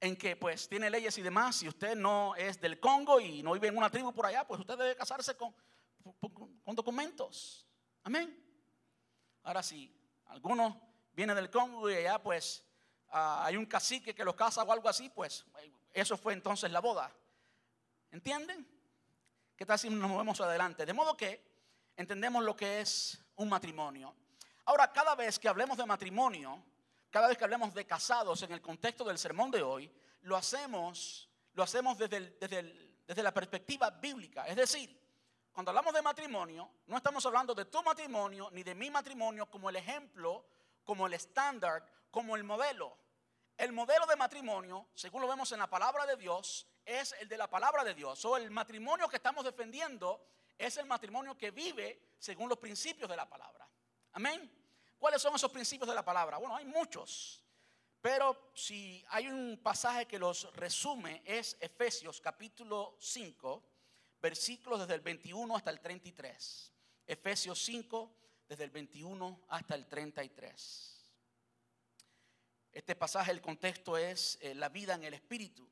[0.01, 3.53] en que pues tiene leyes y demás, si usted no es del Congo y no
[3.53, 5.55] vive en una tribu por allá, pues usted debe casarse con,
[6.65, 7.67] con documentos.
[8.03, 8.37] Amén.
[9.43, 9.95] Ahora sí,
[10.27, 10.75] algunos
[11.13, 12.65] vienen del Congo y allá pues
[13.09, 15.45] ah, hay un cacique que los casa o algo así, pues
[15.93, 17.13] eso fue entonces la boda.
[18.11, 18.67] ¿Entienden?
[19.57, 20.87] ¿Qué tal si nos movemos adelante?
[20.87, 21.45] De modo que
[21.97, 24.15] entendemos lo que es un matrimonio.
[24.65, 26.63] Ahora, cada vez que hablemos de matrimonio,
[27.11, 29.91] cada vez que hablemos de casados en el contexto del sermón de hoy,
[30.23, 32.39] lo hacemos, lo hacemos desde,
[33.07, 34.47] desde la perspectiva bíblica.
[34.47, 34.99] Es decir,
[35.53, 39.69] cuando hablamos de matrimonio, no estamos hablando de tu matrimonio ni de mi matrimonio como
[39.69, 40.47] el ejemplo,
[40.85, 42.97] como el estándar, como el modelo.
[43.57, 47.37] El modelo de matrimonio, según lo vemos en la palabra de Dios, es el de
[47.37, 48.25] la palabra de Dios.
[48.25, 50.25] O el matrimonio que estamos defendiendo
[50.57, 53.69] es el matrimonio que vive según los principios de la palabra.
[54.13, 54.60] Amén.
[55.01, 56.37] ¿Cuáles son esos principios de la palabra?
[56.37, 57.43] Bueno, hay muchos.
[58.03, 63.65] Pero si hay un pasaje que los resume es Efesios capítulo 5,
[64.21, 66.73] versículos desde el 21 hasta el 33.
[67.07, 68.15] Efesios 5,
[68.47, 71.15] desde el 21 hasta el 33.
[72.71, 75.67] Este pasaje, el contexto es eh, la vida en el Espíritu.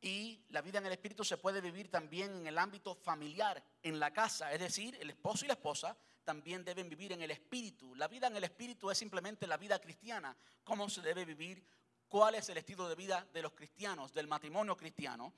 [0.00, 4.00] Y la vida en el Espíritu se puede vivir también en el ámbito familiar, en
[4.00, 4.52] la casa.
[4.52, 7.94] Es decir, el esposo y la esposa también deben vivir en el espíritu.
[7.94, 10.36] La vida en el espíritu es simplemente la vida cristiana.
[10.64, 11.64] ¿Cómo se debe vivir?
[12.08, 15.32] ¿Cuál es el estilo de vida de los cristianos, del matrimonio cristiano?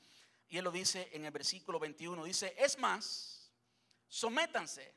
[0.49, 2.25] Y él lo dice en el versículo 21.
[2.25, 3.53] Dice, es más,
[4.09, 4.95] sométanse.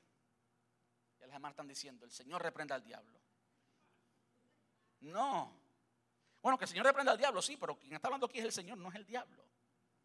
[1.20, 3.20] Ya las demás están diciendo, el Señor reprenda al diablo.
[5.02, 5.54] No.
[6.42, 8.52] Bueno, que el Señor reprenda al diablo, sí, pero quien está hablando aquí es el
[8.52, 9.44] Señor, no es el diablo.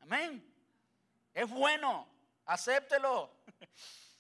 [0.01, 0.45] Amén.
[1.33, 2.09] Es bueno,
[2.45, 3.30] acéptelo.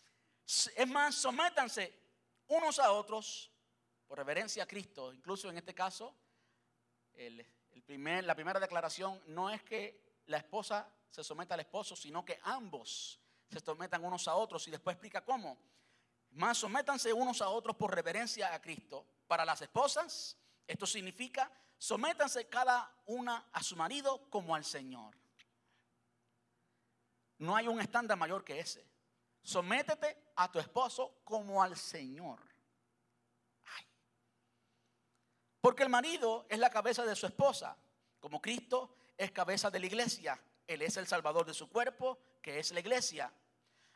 [0.44, 1.98] Es más, sométanse
[2.48, 3.50] unos a otros
[4.06, 5.12] por reverencia a Cristo.
[5.12, 6.14] Incluso en este caso,
[7.14, 13.20] la primera declaración no es que la esposa se someta al esposo, sino que ambos
[13.50, 14.66] se sometan unos a otros.
[14.68, 15.58] Y después explica cómo.
[16.32, 19.06] Más sométanse unos a otros por reverencia a Cristo.
[19.26, 20.36] Para las esposas,
[20.66, 25.16] esto significa sométanse cada una a su marido como al Señor.
[27.38, 28.86] No hay un estándar mayor que ese.
[29.42, 32.40] Sométete a tu esposo como al Señor.
[35.60, 37.76] Porque el marido es la cabeza de su esposa,
[38.18, 40.40] como Cristo es cabeza de la iglesia.
[40.66, 43.32] Él es el salvador de su cuerpo, que es la iglesia.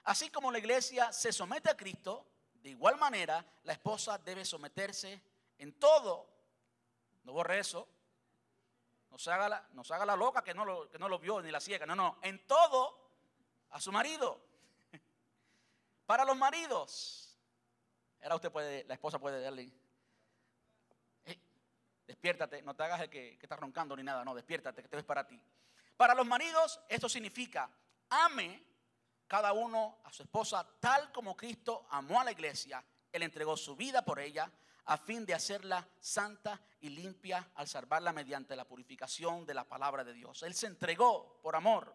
[0.04, 5.20] Así como la iglesia se somete a Cristo, de igual manera la esposa debe someterse
[5.58, 6.28] en todo.
[7.24, 7.88] No borre eso.
[9.10, 11.42] No se haga la, no haga la loca que no, lo, que no lo vio
[11.42, 11.86] ni la ciega.
[11.86, 12.18] No, no.
[12.22, 13.10] En todo
[13.70, 14.45] a su marido.
[16.06, 17.36] Para los maridos.
[18.22, 19.70] Ahora usted puede, la esposa puede darle.
[22.06, 24.96] despiértate, no te hagas el que, que está roncando ni nada, no, despiértate, que te
[24.96, 25.40] ves para ti.
[25.96, 27.70] Para los maridos, esto significa
[28.10, 28.64] ame
[29.26, 32.84] cada uno a su esposa tal como Cristo amó a la iglesia.
[33.12, 34.50] Él entregó su vida por ella
[34.86, 40.04] a fin de hacerla santa y limpia al salvarla mediante la purificación de la palabra
[40.04, 40.42] de Dios.
[40.42, 41.94] Él se entregó por amor.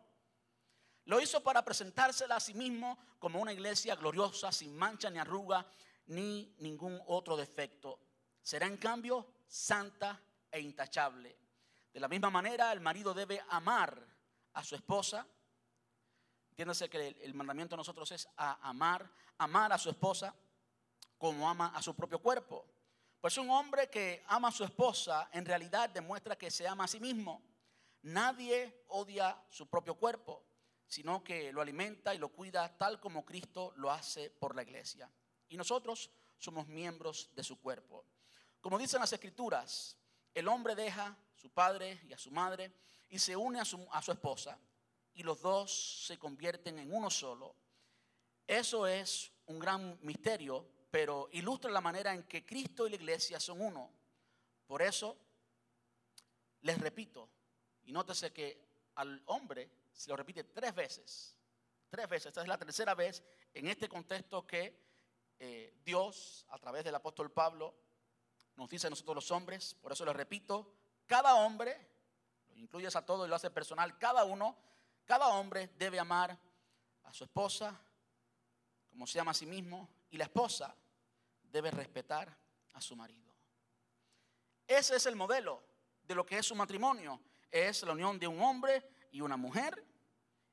[1.06, 5.66] Lo hizo para presentársela a sí mismo como una iglesia gloriosa, sin mancha ni arruga,
[6.08, 7.99] ni ningún otro defecto.
[8.41, 10.22] Será en cambio santa
[10.52, 11.38] e intachable.
[11.91, 13.99] De la misma manera, el marido debe amar
[14.54, 15.26] a su esposa.
[16.52, 20.36] Entiéndase que el, mandamiento de nosotros es amar, amar a su esposa
[21.18, 22.66] como ama a su propio cuerpo.
[23.20, 26.88] Pues un hombre que ama a su esposa en realidad demuestra que se ama a
[26.88, 27.41] sí mismo.
[28.04, 30.51] Nadie odia su propio cuerpo
[30.91, 35.09] sino que lo alimenta y lo cuida tal como Cristo lo hace por la iglesia.
[35.47, 38.03] Y nosotros somos miembros de su cuerpo.
[38.59, 39.95] Como dicen las escrituras,
[40.33, 42.73] el hombre deja a su padre y a su madre
[43.07, 44.59] y se une a su, a su esposa
[45.13, 47.55] y los dos se convierten en uno solo.
[48.45, 53.39] Eso es un gran misterio, pero ilustra la manera en que Cristo y la iglesia
[53.39, 53.89] son uno.
[54.67, 55.17] Por eso,
[56.63, 57.29] les repito,
[57.85, 58.61] y nótese que
[58.95, 61.37] al hombre se lo repite tres veces,
[61.89, 63.23] tres veces, esta es la tercera vez
[63.53, 64.79] en este contexto que
[65.39, 67.75] eh, Dios, a través del apóstol Pablo,
[68.55, 70.73] nos dice a nosotros los hombres, por eso les repito,
[71.07, 71.89] cada hombre,
[72.49, 74.57] lo incluyes a todo y lo hace personal, cada uno,
[75.05, 76.37] cada hombre debe amar
[77.03, 77.79] a su esposa
[78.91, 80.75] como se llama a sí mismo y la esposa
[81.43, 82.37] debe respetar
[82.73, 83.33] a su marido.
[84.67, 85.63] Ese es el modelo
[86.03, 87.21] de lo que es su matrimonio.
[87.49, 89.86] Es la unión de un hombre y una mujer.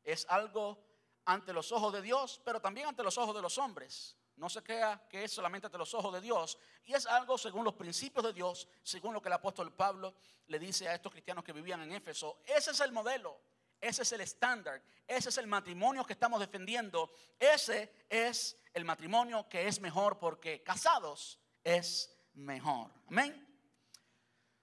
[0.04, 0.78] Es algo
[1.24, 4.16] ante los ojos de Dios, pero también ante los ojos de los hombres.
[4.36, 6.58] No se crea que es solamente ante los ojos de Dios.
[6.84, 10.14] Y es algo según los principios de Dios, según lo que el apóstol Pablo
[10.46, 12.40] le dice a estos cristianos que vivían en Éfeso.
[12.46, 13.40] Ese es el modelo,
[13.80, 17.10] ese es el estándar, ese es el matrimonio que estamos defendiendo.
[17.38, 22.90] Ese es el matrimonio que es mejor porque casados es mejor.
[23.08, 23.44] Amén.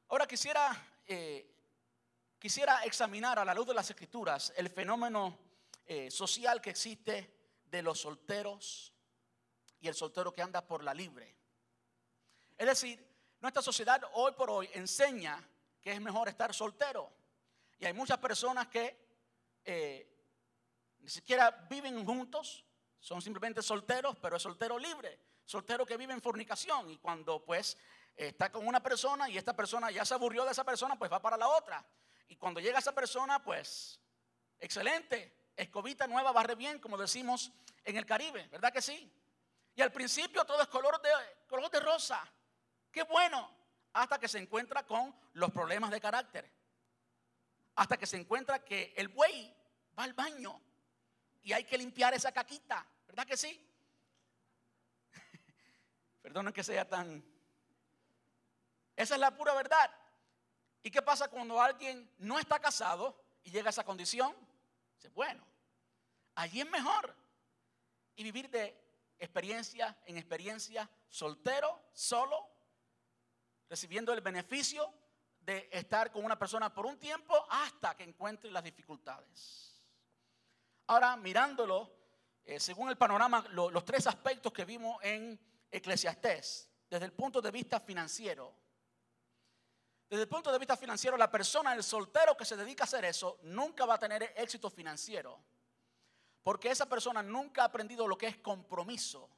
[0.08, 1.55] Ahora quisiera, eh,
[2.46, 5.36] quisiera examinar a la luz de las escrituras el fenómeno
[5.84, 7.34] eh, social que existe
[7.66, 8.94] de los solteros
[9.80, 11.36] y el soltero que anda por la libre.
[12.56, 13.04] Es decir,
[13.42, 15.44] nuestra sociedad hoy por hoy enseña
[15.82, 17.12] que es mejor estar soltero.
[17.80, 18.96] Y hay muchas personas que
[19.66, 20.08] eh,
[21.00, 22.64] ni siquiera viven juntos,
[23.00, 26.92] son simplemente solteros, pero es soltero libre, soltero que vive en fornicación.
[26.92, 27.76] Y cuando pues
[28.16, 31.20] está con una persona y esta persona ya se aburrió de esa persona, pues va
[31.20, 31.84] para la otra.
[32.28, 34.00] Y cuando llega esa persona, pues
[34.60, 37.52] excelente, escobita nueva barre bien, como decimos
[37.84, 39.12] en el Caribe, ¿verdad que sí?
[39.76, 41.10] Y al principio todo es color de,
[41.48, 42.26] color de rosa.
[42.92, 43.54] Qué bueno.
[43.94, 46.52] Hasta que se encuentra con los problemas de carácter.
[47.76, 49.56] Hasta que se encuentra que el buey
[49.98, 50.62] va al baño
[51.44, 52.86] y hay que limpiar esa caquita.
[53.08, 53.70] ¿Verdad que sí?
[56.22, 57.24] Perdonen que sea tan...
[58.96, 59.92] Esa es la pura verdad.
[60.86, 64.36] ¿Y qué pasa cuando alguien no está casado y llega a esa condición?
[64.96, 65.44] Dice, bueno,
[66.36, 67.16] allí es mejor.
[68.16, 68.80] Y vivir de
[69.18, 72.38] experiencia en experiencia, soltero, solo,
[73.68, 74.94] recibiendo el beneficio
[75.40, 79.82] de estar con una persona por un tiempo hasta que encuentre las dificultades.
[80.86, 81.98] Ahora, mirándolo,
[82.44, 85.40] eh, según el panorama, los tres aspectos que vimos en
[85.72, 88.65] Eclesiastés, desde el punto de vista financiero,
[90.16, 93.04] desde el punto de vista financiero, la persona, el soltero que se dedica a hacer
[93.04, 95.40] eso, nunca va a tener éxito financiero.
[96.42, 99.30] Porque esa persona nunca ha aprendido lo que es compromiso.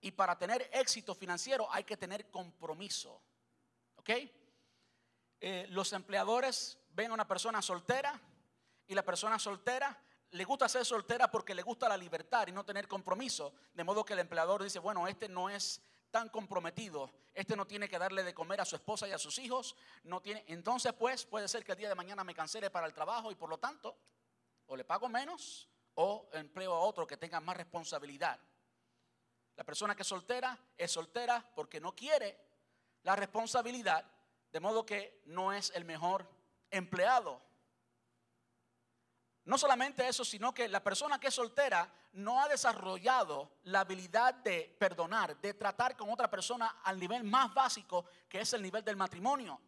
[0.00, 3.20] Y para tener éxito financiero hay que tener compromiso.
[3.96, 4.10] ¿Ok?
[5.40, 8.18] Eh, los empleadores ven a una persona soltera
[8.86, 9.98] y la persona soltera
[10.30, 13.52] le gusta ser soltera porque le gusta la libertad y no tener compromiso.
[13.74, 17.88] De modo que el empleador dice, bueno, este no es tan comprometido, este no tiene
[17.88, 21.24] que darle de comer a su esposa y a sus hijos, no tiene, entonces pues
[21.24, 23.58] puede ser que el día de mañana me cancele para el trabajo y por lo
[23.58, 23.96] tanto
[24.66, 28.38] o le pago menos o empleo a otro que tenga más responsabilidad.
[29.56, 32.38] La persona que es soltera es soltera porque no quiere
[33.02, 34.04] la responsabilidad,
[34.50, 36.28] de modo que no es el mejor
[36.70, 37.42] empleado.
[39.44, 44.34] No solamente eso, sino que la persona que es soltera no ha desarrollado la habilidad
[44.34, 48.84] de perdonar, de tratar con otra persona al nivel más básico, que es el nivel
[48.84, 49.60] del matrimonio.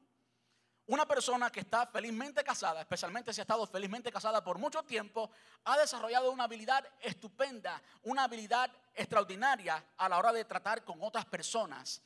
[0.87, 5.31] Una persona que está felizmente casada, especialmente si ha estado felizmente casada por mucho tiempo,
[5.65, 11.25] ha desarrollado una habilidad estupenda, una habilidad extraordinaria a la hora de tratar con otras
[11.25, 12.03] personas.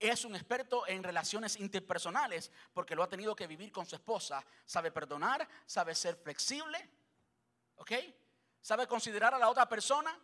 [0.00, 4.44] Es un experto en relaciones interpersonales porque lo ha tenido que vivir con su esposa.
[4.64, 6.90] Sabe perdonar, sabe ser flexible,
[7.76, 7.92] ¿ok?
[8.60, 10.18] Sabe considerar a la otra persona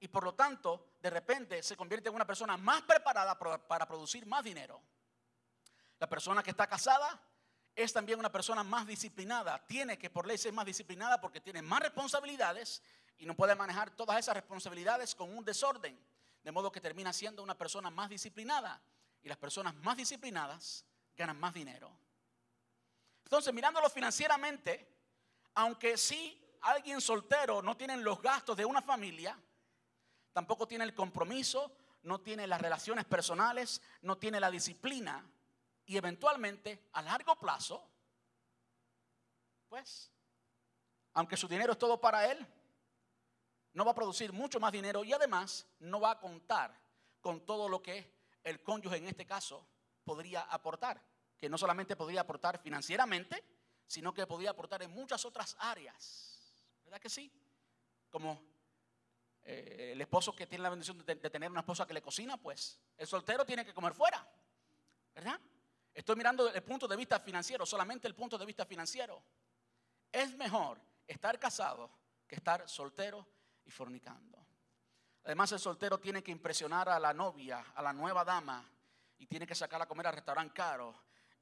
[0.00, 4.26] y por lo tanto de repente se convierte en una persona más preparada para producir
[4.26, 4.80] más dinero.
[5.98, 7.20] La persona que está casada
[7.74, 9.64] es también una persona más disciplinada.
[9.66, 12.82] Tiene que por ley ser más disciplinada porque tiene más responsabilidades
[13.18, 15.98] y no puede manejar todas esas responsabilidades con un desorden.
[16.42, 18.80] De modo que termina siendo una persona más disciplinada.
[19.22, 20.84] Y las personas más disciplinadas
[21.16, 21.90] ganan más dinero.
[23.24, 24.86] Entonces, mirándolo financieramente,
[25.54, 29.38] aunque sí alguien soltero no tiene los gastos de una familia,
[30.32, 35.24] tampoco tiene el compromiso, no tiene las relaciones personales, no tiene la disciplina
[35.86, 37.86] y eventualmente a largo plazo,
[39.68, 40.10] pues,
[41.14, 42.46] aunque su dinero es todo para él,
[43.74, 46.78] no va a producir mucho más dinero y además no va a contar
[47.20, 48.12] con todo lo que
[48.42, 49.66] el cónyuge en este caso
[50.04, 51.02] podría aportar.
[51.36, 53.44] que no solamente podría aportar financieramente,
[53.86, 56.33] sino que podía aportar en muchas otras áreas.
[56.94, 57.28] ¿Verdad que sí?
[58.08, 58.40] Como
[59.42, 62.78] eh, el esposo que tiene la bendición de, tener una esposa que le cocina, pues
[62.96, 64.24] el soltero tiene que comer fuera.
[65.12, 65.40] ¿Verdad?
[65.92, 69.20] Estoy mirando el punto de vista financiero, solamente el punto de vista financiero.
[70.12, 71.90] Es mejor estar casado
[72.28, 73.26] que estar soltero
[73.64, 74.46] y fornicando.
[75.24, 78.70] Además, el soltero tiene que impresionar a la novia, a la nueva dama,
[79.18, 80.94] y tiene que sacarla a comer al restaurante caro,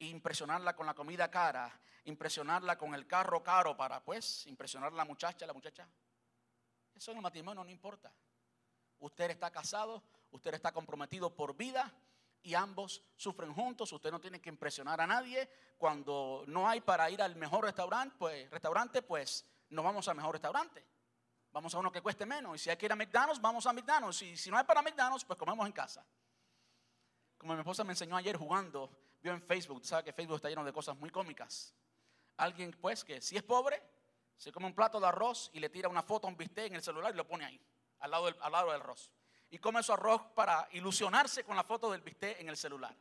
[0.09, 1.71] impresionarla con la comida cara,
[2.05, 5.89] impresionarla con el carro caro para, pues, impresionar a la muchacha, la muchacha.
[6.95, 8.13] Eso en el matrimonio no importa.
[8.99, 11.93] Usted está casado, usted está comprometido por vida
[12.43, 13.93] y ambos sufren juntos.
[13.93, 15.49] Usted no tiene que impresionar a nadie.
[15.79, 20.33] Cuando no hay para ir al mejor restaurante, pues, restaurante, pues no vamos al mejor
[20.33, 20.85] restaurante.
[21.53, 22.57] Vamos a uno que cueste menos.
[22.57, 24.23] Y si hay que ir a McDonald's, vamos a McDonald's.
[24.23, 26.05] Y si no hay para McDonald's, pues comemos en casa.
[27.37, 28.91] Como mi esposa me enseñó ayer jugando,
[29.23, 31.75] vio en Facebook, sabe que Facebook está lleno de cosas muy cómicas.
[32.37, 33.83] Alguien, pues, que si es pobre,
[34.37, 36.75] se come un plato de arroz y le tira una foto a un bistec en
[36.75, 37.61] el celular y lo pone ahí,
[38.01, 39.11] al lado del, al lado del arroz.
[39.51, 42.97] Y come su arroz para ilusionarse con la foto del bistec en el celular.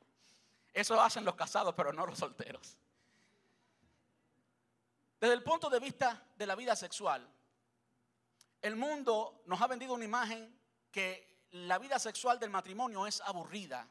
[0.74, 2.78] Eso hacen los casados, pero no los solteros.
[5.20, 7.28] Desde el punto de vista de la vida sexual,
[8.62, 10.60] el mundo nos ha vendido una imagen
[10.92, 13.88] que la vida sexual del matrimonio es aburrida.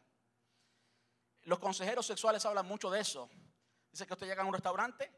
[1.45, 3.29] Los consejeros sexuales hablan mucho de eso.
[3.91, 5.11] Dice que usted llega a un restaurante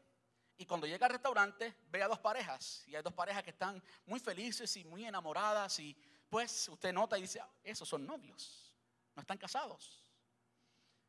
[0.57, 3.83] y cuando llega al restaurante ve a dos parejas y hay dos parejas que están
[4.05, 5.95] muy felices y muy enamoradas y
[6.29, 8.73] pues usted nota y dice, ah, esos son novios,
[9.15, 9.99] no están casados.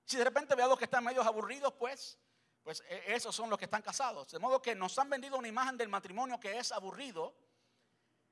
[0.04, 2.18] Si de repente ve a dos que están medio aburridos, pues,
[2.62, 4.30] pues e, esos son los que están casados.
[4.30, 7.34] De modo que nos han vendido una imagen del matrimonio que es aburrido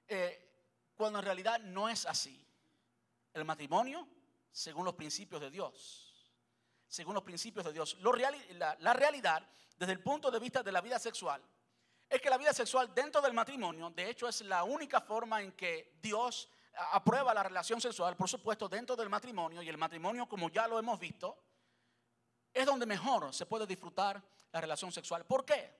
[0.06, 0.52] eh,
[0.94, 2.46] cuando en realidad no es así.
[3.32, 4.06] El matrimonio,
[4.50, 6.11] según los principios de Dios,
[6.92, 9.42] según los principios de Dios, la, realidad
[9.78, 11.42] desde el punto de vista de la vida sexual
[12.06, 15.52] es que la vida sexual dentro del matrimonio, de hecho, es la única forma en
[15.52, 16.50] que Dios
[16.92, 20.78] aprueba la relación sexual, por supuesto, dentro del matrimonio, y el matrimonio, como ya lo
[20.78, 21.38] hemos visto,
[22.52, 24.22] es donde mejor se puede disfrutar
[24.52, 25.24] la relación sexual.
[25.24, 25.74] ¿Por qué?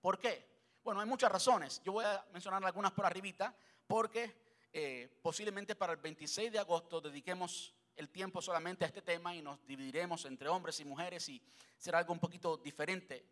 [0.00, 0.44] ¿Por qué?
[0.82, 1.80] Bueno, hay muchas razones.
[1.84, 3.54] Yo voy a mencionar algunas por arribita
[3.86, 7.72] porque eh, posiblemente para el 26 de agosto dediquemos
[8.02, 11.40] el tiempo solamente a este tema y nos dividiremos entre hombres y mujeres y
[11.78, 13.24] será algo un poquito diferente.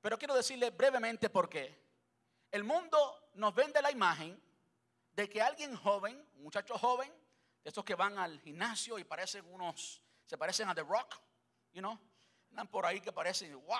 [0.00, 1.78] Pero quiero decirle brevemente por qué.
[2.50, 4.40] El mundo nos vende la imagen
[5.12, 7.12] de que alguien joven, un muchacho joven,
[7.62, 11.20] de estos que van al gimnasio y parecen unos, se parecen a The Rock,
[11.72, 11.98] you know,
[12.50, 13.78] andan por ahí que parecen, wow,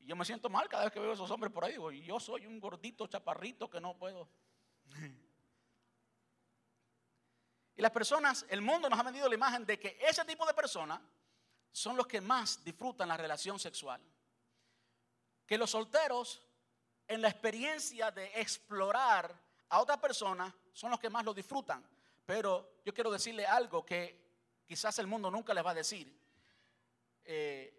[0.00, 1.72] yo me siento mal cada vez que veo esos hombres por ahí.
[1.72, 4.28] Digo, yo soy un gordito chaparrito que no puedo.
[7.78, 10.52] Y las personas, el mundo nos ha vendido la imagen de que ese tipo de
[10.52, 11.00] personas
[11.70, 14.00] son los que más disfrutan la relación sexual.
[15.46, 16.42] Que los solteros,
[17.06, 19.32] en la experiencia de explorar
[19.68, 21.88] a otra persona, son los que más lo disfrutan.
[22.26, 24.26] Pero yo quiero decirle algo que
[24.66, 26.12] quizás el mundo nunca les va a decir.
[27.24, 27.72] Eh,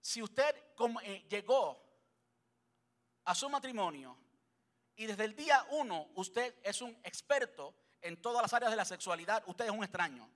[0.00, 0.52] si usted
[1.04, 1.80] eh, llegó
[3.22, 4.18] a su matrimonio
[4.96, 7.72] y desde el día uno usted es un experto
[8.02, 10.28] en todas las áreas de la sexualidad, usted es un extraño.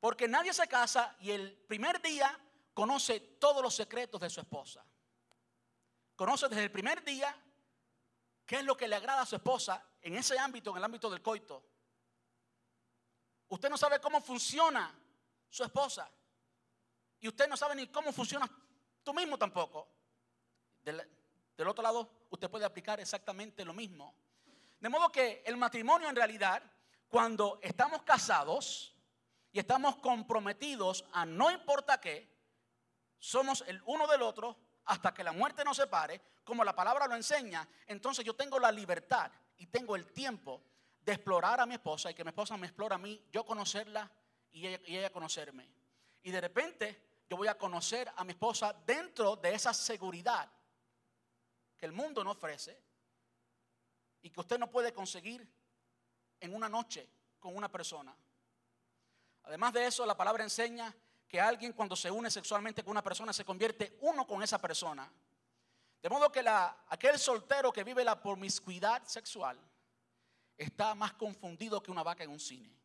[0.00, 2.38] Porque nadie se casa y el primer día
[2.72, 4.84] conoce todos los secretos de su esposa.
[6.16, 7.34] Conoce desde el primer día
[8.46, 11.10] qué es lo que le agrada a su esposa en ese ámbito, en el ámbito
[11.10, 11.62] del coito.
[13.48, 14.94] Usted no sabe cómo funciona
[15.48, 16.10] su esposa
[17.20, 18.48] y usted no sabe ni cómo funciona
[19.02, 19.88] tú mismo tampoco.
[20.82, 21.06] Del,
[21.66, 24.14] otro lado, usted puede aplicar exactamente lo mismo.
[24.80, 26.62] De modo que el matrimonio en realidad,
[27.08, 28.96] cuando estamos casados
[29.52, 32.30] y estamos comprometidos a no importa qué,
[33.18, 34.56] somos el uno del otro
[34.86, 38.72] hasta que la muerte nos separe, como la palabra lo enseña, entonces yo tengo la
[38.72, 40.64] libertad y tengo el tiempo
[41.00, 44.10] de explorar a mi esposa y que mi esposa me explore a mí, yo conocerla
[44.50, 45.70] y ella, conocerme.
[46.22, 50.50] Y de repente yo voy a conocer a mi esposa dentro de esa seguridad
[51.76, 52.89] que el mundo no ofrece
[54.22, 55.46] y que usted no puede conseguir
[56.40, 57.08] en una noche
[57.38, 58.16] con una persona.
[59.44, 60.94] Además de eso, la palabra enseña
[61.26, 65.10] que alguien cuando se une sexualmente con una persona se convierte uno con esa persona.
[66.02, 66.44] De modo que
[66.88, 69.58] aquel soltero que vive la promiscuidad sexual
[70.56, 72.80] está más confundido que una vaca en un cine.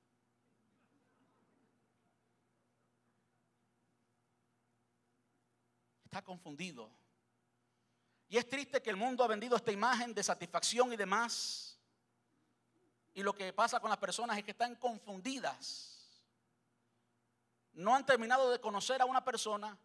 [6.16, 6.90] está confundido.
[8.28, 11.80] Y es triste que el mundo ha vendido esta imagen de satisfacción y demás.
[13.14, 15.92] Y lo que pasa con las personas es que están confundidas.
[17.74, 19.78] no han terminado de conocer a una persona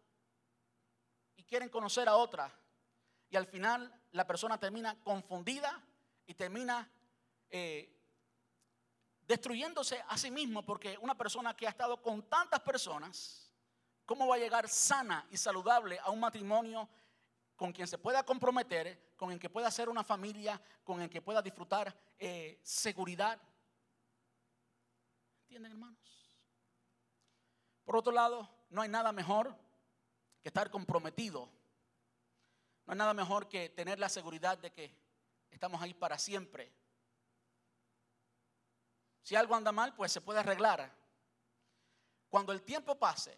[1.35, 2.49] y quieren conocer a otra.
[3.29, 5.81] Y al final la persona termina confundida
[6.25, 6.89] y termina
[7.49, 7.93] eh,
[9.27, 13.51] destruyéndose a sí mismo porque una persona que ha estado con tantas personas,
[14.05, 16.87] ¿cómo va a llegar sana y saludable a un matrimonio
[17.61, 21.21] con quien se pueda comprometer, con el que pueda hacer una familia, con el que
[21.21, 23.39] pueda disfrutar eh, seguridad?
[25.43, 26.39] ¿Entienden, hermanos?
[27.83, 29.55] Por otro lado, no hay nada mejor
[30.41, 31.51] que estar comprometido.
[32.87, 34.97] No hay nada mejor que tener la seguridad de que
[35.51, 36.73] estamos ahí para siempre.
[39.21, 40.91] Si algo anda mal, pues se puede arreglar.
[42.27, 43.37] Cuando el tiempo pase,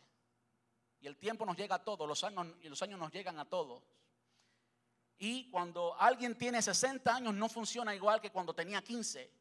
[1.02, 3.44] y el tiempo nos llega a todos, los años, y los años nos llegan a
[3.44, 3.84] todos.
[5.24, 9.32] Y cuando alguien tiene 60 años no funciona igual que cuando tenía 15.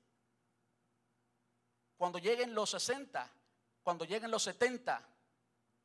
[1.97, 3.28] Cuando lleguen los 60,
[3.83, 5.09] cuando lleguen los 70,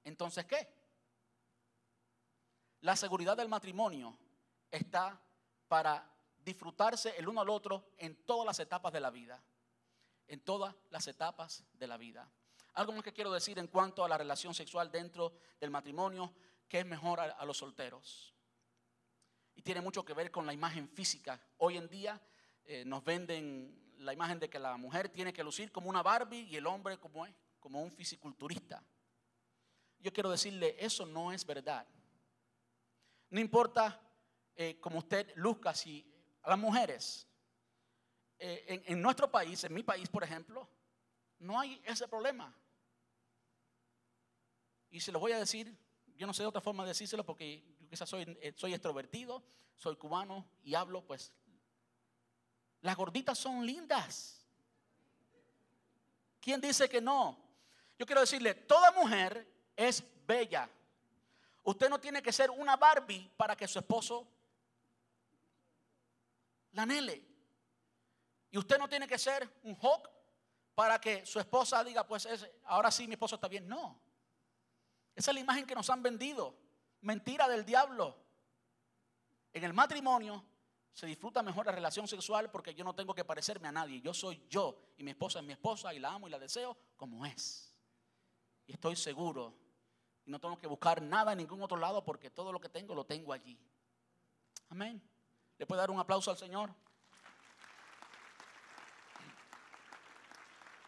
[0.03, 0.71] entonces ¿qué?
[2.81, 4.15] La seguridad del matrimonio
[4.69, 5.19] está
[5.67, 9.43] para disfrutarse el uno al otro en todas las etapas de la vida
[10.27, 12.29] en todas las etapas de la vida.
[12.73, 16.33] Algo más que quiero decir en cuanto a la relación sexual dentro del matrimonio,
[16.67, 18.33] que es mejor a, los solteros.
[19.57, 21.41] Y tiene mucho que ver con la imagen física.
[21.57, 22.21] Hoy en día
[22.63, 26.43] eh, nos venden la imagen de que la mujer tiene que lucir como una Barbie
[26.43, 28.81] y el hombre como, es, como un fisiculturista.
[29.99, 31.85] Yo quiero decirle, eso no es verdad.
[33.31, 33.99] No importa
[34.55, 36.05] eh, como usted luzca, si
[36.43, 37.27] a las mujeres
[38.37, 40.69] eh, en, nuestro país, en mi país, por ejemplo,
[41.39, 42.55] no hay ese problema.
[44.91, 45.75] Y se lo voy a decir,
[46.15, 49.43] yo no sé de otra forma de decírselo porque quizás soy, eh, soy extrovertido,
[49.75, 51.33] soy cubano y hablo, pues,
[52.81, 54.45] las gorditas son lindas.
[56.39, 57.37] ¿Quién dice que no?
[57.97, 60.69] Yo quiero decirle, toda mujer es bella.
[61.63, 64.27] Usted no tiene que ser una Barbie para que su esposo
[66.71, 67.25] la anhele.
[68.51, 70.09] Y usted no tiene que ser un hawk
[70.75, 72.27] para que su esposa diga, pues
[72.65, 73.67] ahora sí mi esposo está bien.
[73.67, 73.99] No.
[75.15, 76.55] Esa es la imagen que nos han vendido.
[77.07, 78.17] Mentira del diablo.
[79.53, 80.43] En el matrimonio
[80.91, 84.01] se disfruta mejor la relación sexual porque yo no tengo que parecerme a nadie.
[84.01, 86.75] Yo soy yo y mi esposa es mi esposa y la amo y la deseo
[86.97, 87.73] como es.
[88.65, 89.53] Y estoy seguro.
[90.25, 92.93] Y no tengo que buscar nada en ningún otro lado porque todo lo que tengo
[92.93, 93.57] lo tengo allí.
[94.67, 95.01] Amén.
[95.57, 96.75] ¿Le puede dar un aplauso al Señor?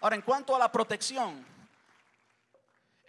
[0.01, 1.45] Ahora, en cuanto a la protección,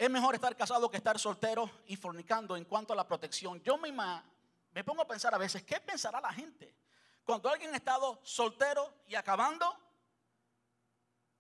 [0.01, 3.63] es mejor estar casado que estar soltero y fornicando en cuanto a la protección.
[3.63, 4.25] Yo misma
[4.73, 6.75] me pongo a pensar a veces, ¿qué pensará la gente?
[7.23, 9.79] Cuando alguien ha estado soltero y acabando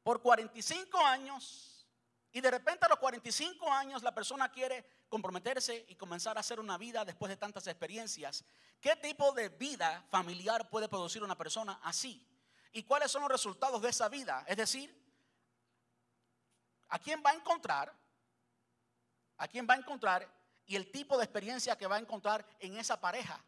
[0.02, 1.88] por 45 años
[2.32, 6.60] y de repente a los 45 años la persona quiere comprometerse y comenzar a hacer
[6.60, 8.44] una vida después de tantas experiencias.
[8.78, 12.28] ¿Qué tipo de vida familiar puede producir una persona así?
[12.72, 14.44] ¿Y cuáles son los resultados de esa vida?
[14.46, 14.94] Es decir,
[16.90, 17.99] a quién va a encontrar,
[19.40, 20.30] a quién va a encontrar
[20.66, 23.42] y el tipo de experiencia que va a encontrar en esa pareja.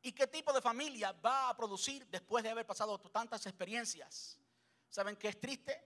[0.00, 4.38] Y qué tipo de familia va a producir después de haber pasado tantas experiencias.
[4.88, 5.76] ¿Saben qué es triste?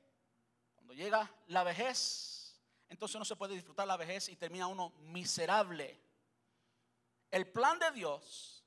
[0.75, 5.99] Cuando llega la vejez, entonces no se puede disfrutar la vejez y termina uno miserable.
[7.31, 8.63] El plan de Dios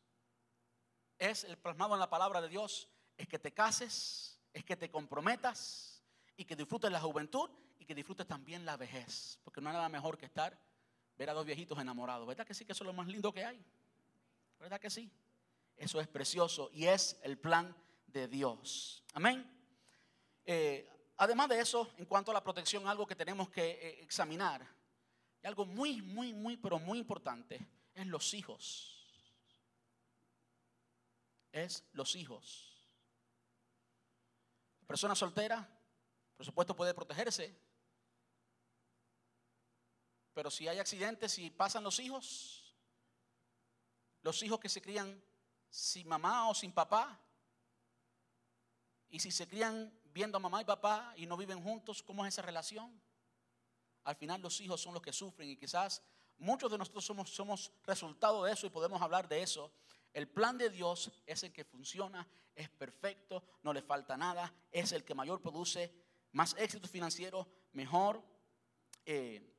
[1.20, 4.90] es el plasmado en la palabra de Dios, es que te cases, es que te
[4.90, 6.04] comprometas
[6.36, 7.52] y que disfrutes la juventud
[7.84, 9.38] y que disfrutes también la vejez.
[9.44, 10.58] Porque no hay nada mejor que estar,
[11.18, 12.26] ver a dos viejitos enamorados.
[12.26, 13.64] ¿Verdad que sí que eso es lo más lindo que hay?
[14.58, 15.12] ¿Verdad que sí?
[15.76, 17.76] Eso es precioso y es el plan
[18.08, 19.04] de Dios.
[19.14, 19.46] Amén.
[20.46, 24.66] Eh, además de eso, en cuanto a la protección, algo que tenemos que eh, examinar,
[25.42, 27.60] y algo muy, muy, muy, pero muy importante,
[27.94, 28.90] es los hijos.
[31.52, 32.78] Es los hijos.
[34.88, 35.68] Persona soltera,
[36.38, 37.73] por supuesto, puede protegerse
[40.34, 42.76] pero si hay accidentes, si pasan los hijos,
[44.22, 45.24] los hijos que se crían
[45.70, 47.20] sin mamá o sin papá,
[49.10, 52.34] y si se crían viendo a mamá y papá y no viven juntos, ¿cómo es
[52.34, 53.00] esa relación?
[54.04, 56.02] Al final los hijos son los que sufren y quizás
[56.38, 59.72] muchos de nosotros somos, resultado de eso y podemos hablar de eso.
[60.14, 64.92] El plan de Dios es el que funciona, es perfecto, no le falta nada, es
[64.92, 65.94] el que mayor produce
[66.32, 68.24] más éxito financiero, mejor
[69.06, 69.53] eh,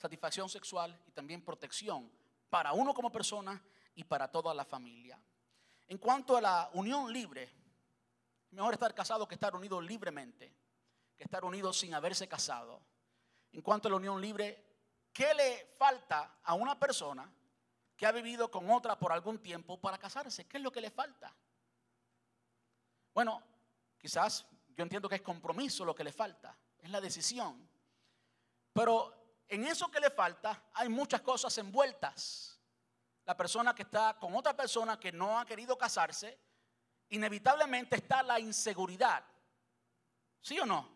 [0.00, 2.10] satisfacción sexual y también protección
[2.48, 3.62] para uno como persona
[3.94, 5.20] y para toda la familia.
[5.88, 7.52] En cuanto a la unión libre,
[8.52, 10.54] mejor estar casado que estar unido libremente,
[11.16, 12.80] que estar unido sin haberse casado.
[13.52, 14.64] en cuanto a la unión libre,
[15.12, 17.30] ¿qué le falta a una persona
[17.94, 20.46] que ha vivido con otra por algún tiempo para casarse?
[20.46, 21.34] ¿Qué es lo que le falta?
[23.12, 23.42] Bueno,
[23.98, 27.68] quizás yo entiendo que es compromiso lo que le falta, es la decisión.
[28.72, 29.19] Pero
[29.50, 32.56] en eso que le falta hay muchas cosas envueltas.
[33.26, 36.38] La persona que está con otra persona que no ha querido casarse,
[37.08, 39.24] inevitablemente está la inseguridad.
[40.40, 40.88] ¿Sí o no?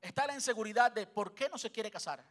[0.00, 2.24] Está la inseguridad de por qué no se quiere casar.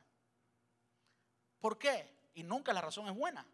[1.60, 2.30] ¿Por qué?
[2.34, 3.46] Y nunca la razón es buena.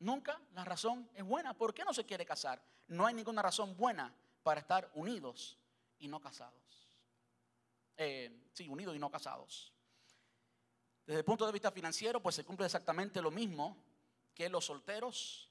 [0.00, 1.54] Nunca la razón es buena.
[1.54, 2.60] ¿Por qué no se quiere casar?
[2.88, 5.56] No hay ninguna razón buena para estar unidos
[5.98, 6.90] y no casados.
[7.96, 9.73] Eh, sí, unidos y no casados.
[11.06, 13.76] Desde el punto de vista financiero, pues se cumple exactamente lo mismo
[14.34, 15.50] que los solteros.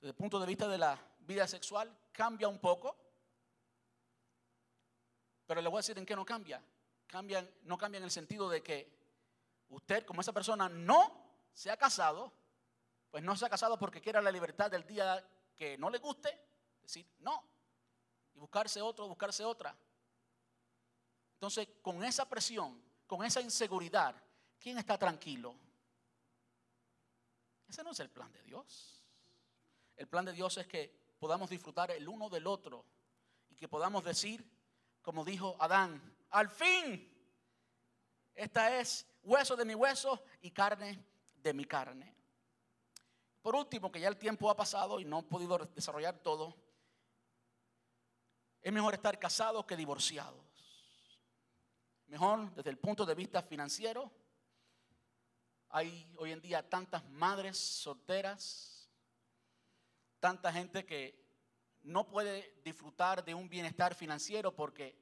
[0.00, 2.96] Desde el punto de vista de la vida sexual, cambia un poco.
[5.46, 6.62] Pero le voy a decir en qué no cambia.
[7.06, 8.90] cambia no cambia en el sentido de que
[9.68, 12.32] usted, como esa persona, no se ha casado,
[13.10, 15.22] pues no se ha casado porque quiera la libertad del día
[15.54, 16.40] que no le guste,
[16.80, 17.44] decir no.
[18.34, 19.76] Y buscarse otro, buscarse otra.
[21.34, 24.16] Entonces, con esa presión, con esa inseguridad,
[24.64, 25.54] ¿quién está tranquilo?
[27.68, 29.04] Ese no es el plan de Dios.
[29.94, 32.86] El plan de Dios es que podamos disfrutar el uno del otro
[33.50, 34.42] y que podamos decir,
[35.02, 37.12] como dijo Adán, al fin,
[38.34, 40.98] esta es hueso de mi hueso y carne
[41.34, 42.16] de mi carne.
[43.42, 46.56] Por último, que ya el tiempo ha pasado y no he podido desarrollar todo,
[48.62, 50.42] es mejor estar casado que divorciado.
[52.06, 54.23] Mejor desde el punto de vista financiero.
[55.76, 58.88] Hay hoy en día tantas madres solteras,
[60.20, 61.20] tanta gente que
[61.82, 64.96] no puede disfrutar de un bienestar financiero porque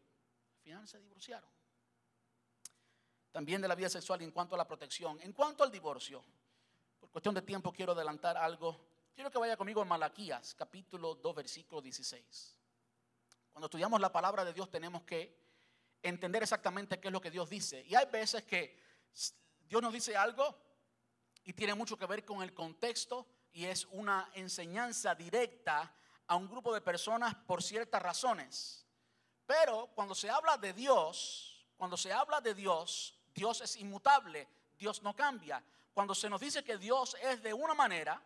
[0.57, 1.51] al final se divorciaron.
[3.33, 5.20] También de la vida sexual en cuanto a la protección.
[5.20, 6.25] En cuanto al divorcio,
[7.01, 8.81] por cuestión de tiempo quiero adelantar algo.
[9.14, 12.57] Quiero que vaya conmigo a Malaquías, capítulo 2, versículo 16.
[13.53, 15.39] Cuando estudiamos la palabra de Dios tenemos que
[16.03, 17.85] entender exactamente qué es lo que Dios dice.
[17.87, 18.81] Y hay veces que
[19.69, 20.57] Dios nos dice algo
[21.45, 25.95] y tiene mucho que ver con el contexto y es una enseñanza directa
[26.27, 28.87] a un grupo de personas por ciertas razones.
[29.47, 34.49] Pero cuando se habla de Dios, cuando se habla de Dios, Dios es inmutable,
[34.79, 35.63] Dios no cambia.
[35.93, 38.23] Cuando se nos dice que Dios es de una manera,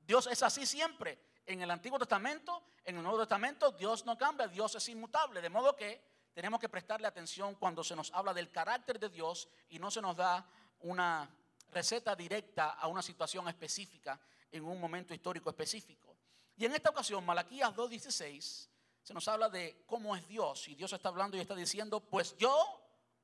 [0.00, 1.18] Dios es así siempre.
[1.46, 5.40] En el Antiguo Testamento, en el Nuevo Testamento, Dios no cambia, Dios es inmutable.
[5.40, 6.00] De modo que
[6.34, 10.00] tenemos que prestarle atención cuando se nos habla del carácter de Dios y no se
[10.00, 10.46] nos da
[10.80, 11.28] una
[11.70, 14.20] receta directa a una situación específica
[14.50, 16.16] en un momento histórico específico.
[16.56, 18.68] Y en esta ocasión, Malaquías 2.16,
[19.02, 20.68] se nos habla de cómo es Dios.
[20.68, 22.54] Y Dios está hablando y está diciendo, pues yo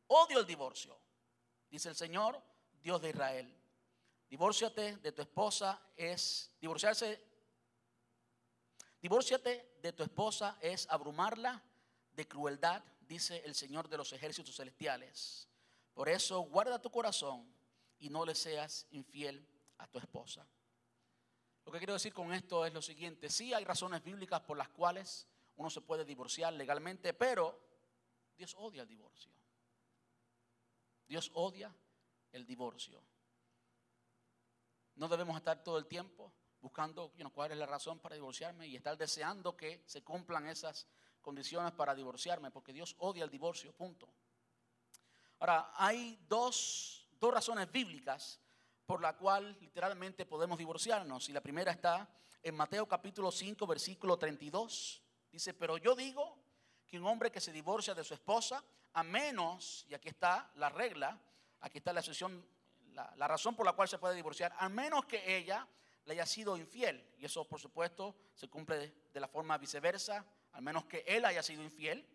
[0.07, 0.99] odio el divorcio,
[1.71, 2.41] dice el Señor,
[2.83, 3.55] Dios de Israel.
[4.29, 7.23] Divórciate de tu esposa es, divorciarse,
[9.01, 11.63] divórciate de tu esposa es abrumarla
[12.13, 15.49] de crueldad dice el Señor de los ejércitos celestiales.
[15.97, 17.51] Por eso guarda tu corazón
[18.01, 20.47] y no le seas infiel a tu esposa.
[21.65, 24.69] Lo que quiero decir con esto es lo siguiente, sí hay razones bíblicas por las
[24.69, 25.27] cuales
[25.57, 27.59] uno se puede divorciar legalmente, pero
[28.37, 29.33] Dios odia el divorcio.
[31.09, 31.75] Dios odia
[32.31, 33.03] el divorcio.
[34.97, 36.31] No debemos estar todo el tiempo
[36.61, 40.87] buscando cuál es la razón para divorciarme y estar deseando que se cumplan esas
[41.23, 44.13] condiciones para divorciarme, porque Dios odia el divorcio, punto.
[45.39, 48.41] Ahora, hay dos, dos razones bíblicas
[48.87, 51.29] por la cual literalmente podemos divorciarnos.
[51.29, 52.09] Y la primera está
[52.43, 55.03] en Mateo capítulo 5, versículo 32.
[55.31, 56.39] Dice, pero yo digo
[56.87, 58.63] que un hombre que se divorcia de su esposa,
[58.93, 61.21] a menos, y aquí está la regla,
[61.61, 62.47] aquí está la excepción,
[62.93, 65.67] la, razón por la cual se puede divorciar, a menos que ella
[66.05, 67.05] le haya sido infiel.
[67.19, 71.43] Y eso, por supuesto, se cumple de la forma viceversa al menos que él haya
[71.43, 72.07] sido infiel.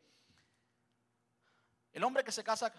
[1.93, 2.73] El hombre que se casa,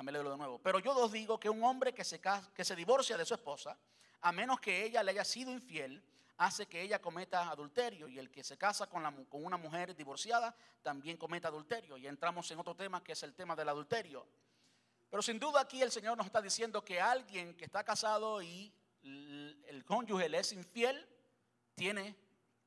[0.00, 2.22] déjame leerlo de nuevo, pero yo os digo que un hombre que se,
[2.54, 3.76] que se divorcia de su esposa,
[4.22, 6.02] a menos que ella le haya sido infiel,
[6.38, 8.08] hace que ella cometa adulterio.
[8.08, 11.98] Y el que se casa con, la, con una mujer divorciada también cometa adulterio.
[11.98, 14.26] Y entramos en otro tema que es el tema del adulterio.
[15.10, 18.72] Pero sin duda aquí el Señor nos está diciendo que alguien que está casado y
[19.02, 21.06] el cónyuge le es infiel,
[21.74, 22.16] tiene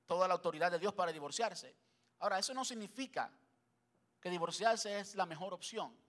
[0.06, 1.76] toda la autoridad de Dios para divorciarse.
[2.20, 3.32] Ahora, eso no significa
[4.22, 6.03] que divorciarse es la mejor opción.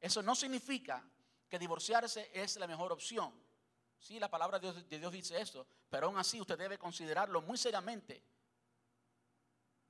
[0.00, 1.04] Eso no significa
[1.48, 3.32] que divorciarse es la mejor opción.
[3.98, 8.22] Sí, la palabra de Dios, dice eso, pero aún así usted debe considerarlo muy seriamente.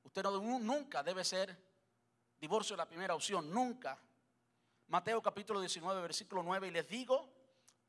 [0.03, 1.57] Usted nunca debe ser
[2.41, 4.01] divorcio la primera opción, nunca.
[4.89, 7.33] Mateo capítulo 19, versículo 9, y les digo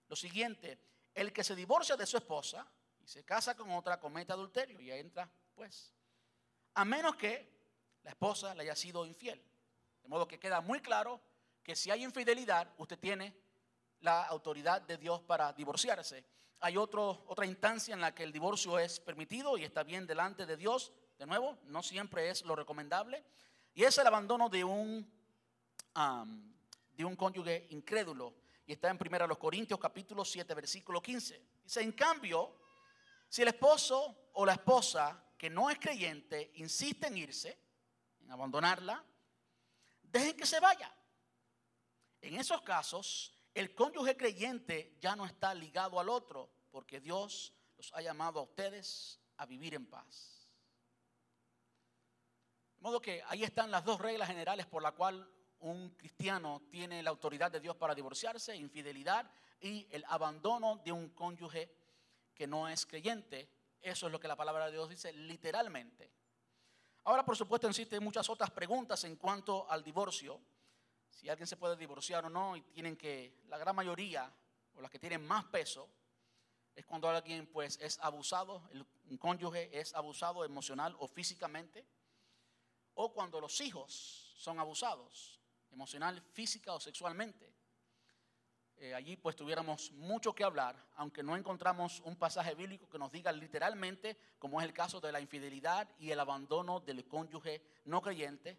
[0.07, 0.77] lo siguiente,
[1.15, 2.67] el que se divorcia de su esposa
[2.99, 5.91] y se casa con otra comete adulterio y entra, pues,
[6.75, 7.49] a menos que
[8.03, 9.43] la esposa le haya sido infiel.
[10.03, 11.19] De modo que queda muy claro
[11.63, 13.35] que si hay infidelidad, usted tiene
[14.01, 16.25] la autoridad de Dios para divorciarse.
[16.59, 20.45] Hay otro, otra instancia en la que el divorcio es permitido y está bien delante
[20.45, 20.91] de Dios.
[21.17, 23.23] De nuevo, no siempre es lo recomendable.
[23.73, 25.11] Y es el abandono de un,
[26.93, 28.35] de un cónyuge incrédulo.
[28.65, 31.41] Y está en 1 Corintios capítulo 7, versículo 15.
[31.63, 32.57] Dice, en cambio,
[33.27, 37.57] si el esposo o la esposa que no es creyente insiste en irse,
[38.21, 39.03] en abandonarla,
[40.03, 40.93] dejen que se vaya.
[42.21, 47.91] En esos casos, el cónyuge creyente ya no está ligado al otro, porque Dios los
[47.93, 50.47] ha llamado a ustedes a vivir en paz.
[52.77, 57.03] De modo que ahí están las dos reglas generales por la cual un cristiano tiene
[57.03, 61.71] la autoridad de Dios para divorciarse, infidelidad y el abandono de un cónyuge
[62.33, 63.49] que no es creyente.
[63.81, 66.11] Eso es lo que la palabra de Dios dice literalmente.
[67.03, 70.39] Ahora, por supuesto, existen muchas otras preguntas en cuanto al divorcio
[71.11, 74.33] si alguien se puede divorciar o no, y tienen que, la gran mayoría,
[74.75, 75.87] o las que tienen más peso,
[76.75, 78.63] es cuando alguien pues es abusado,
[79.09, 81.85] un cónyuge es abusado emocional o físicamente,
[82.93, 85.39] o cuando los hijos son abusados,
[85.71, 87.53] emocional, física o sexualmente.
[88.77, 93.11] Eh, allí pues tuviéramos mucho que hablar, aunque no encontramos un pasaje bíblico que nos
[93.11, 98.01] diga literalmente, como es el caso de la infidelidad y el abandono del cónyuge no
[98.01, 98.57] creyente,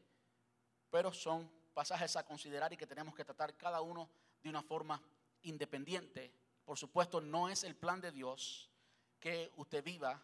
[0.90, 4.08] pero son pasajes a considerar y que tenemos que tratar cada uno
[4.42, 5.00] de una forma
[5.42, 6.32] independiente.
[6.64, 8.70] Por supuesto, no es el plan de Dios
[9.18, 10.22] que usted viva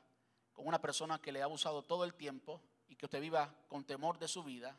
[0.52, 3.84] con una persona que le ha abusado todo el tiempo y que usted viva con
[3.84, 4.76] temor de su vida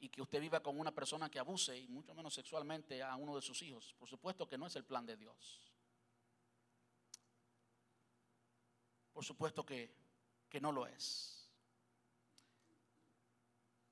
[0.00, 3.34] y que usted viva con una persona que abuse y mucho menos sexualmente a uno
[3.34, 3.94] de sus hijos.
[3.98, 5.72] Por supuesto que no es el plan de Dios.
[9.12, 9.94] Por supuesto que,
[10.50, 11.48] que no lo es.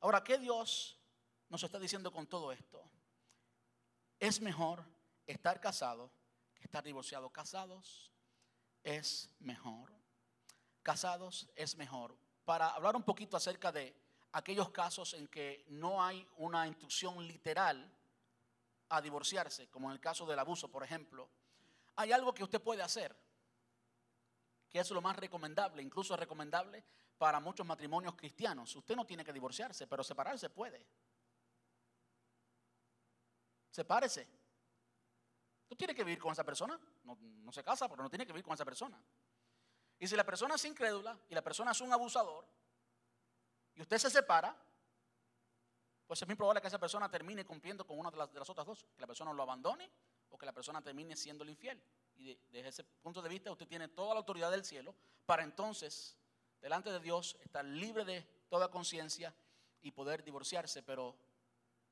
[0.00, 0.98] Ahora, ¿qué Dios
[1.52, 2.82] nos está diciendo con todo esto?
[4.18, 4.82] Es mejor
[5.26, 6.10] estar casado
[6.54, 7.28] que estar divorciado.
[7.28, 8.10] Casados
[8.82, 9.92] es mejor.
[10.82, 12.16] Casados es mejor.
[12.46, 13.94] Para hablar un poquito acerca de
[14.32, 17.94] aquellos casos en que no hay una instrucción literal
[18.88, 21.28] a divorciarse, como en el caso del abuso, por ejemplo,
[21.96, 23.14] hay algo que usted puede hacer,
[24.70, 26.82] que es lo más recomendable, incluso es recomendable
[27.18, 28.74] para muchos matrimonios cristianos.
[28.74, 30.86] Usted no tiene que divorciarse, pero separarse puede.
[33.72, 34.28] Sepárese.
[35.66, 36.78] Tú tienes que vivir con esa persona.
[37.04, 39.02] No, se casa, pero no tiene que vivir con esa persona.
[39.98, 42.46] Y si la persona es incrédula y la persona es un abusador
[43.74, 44.54] y usted se separa,
[46.06, 48.84] pues es muy probable que esa persona termine cumpliendo con una de las, otras dos,
[48.94, 49.90] que la persona lo abandone
[50.28, 51.82] o que la persona termine siendo el infiel.
[52.16, 54.94] Y desde ese punto de vista usted tiene toda la autoridad del cielo
[55.24, 56.18] para entonces,
[56.60, 59.34] delante de Dios, estar libre de toda conciencia
[59.80, 61.16] y poder divorciarse, pero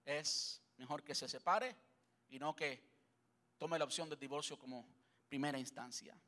[0.04, 1.76] es mejor que se separe
[2.30, 2.82] y no que
[3.58, 4.86] tome la opción del divorcio como
[5.28, 6.18] primera instancia.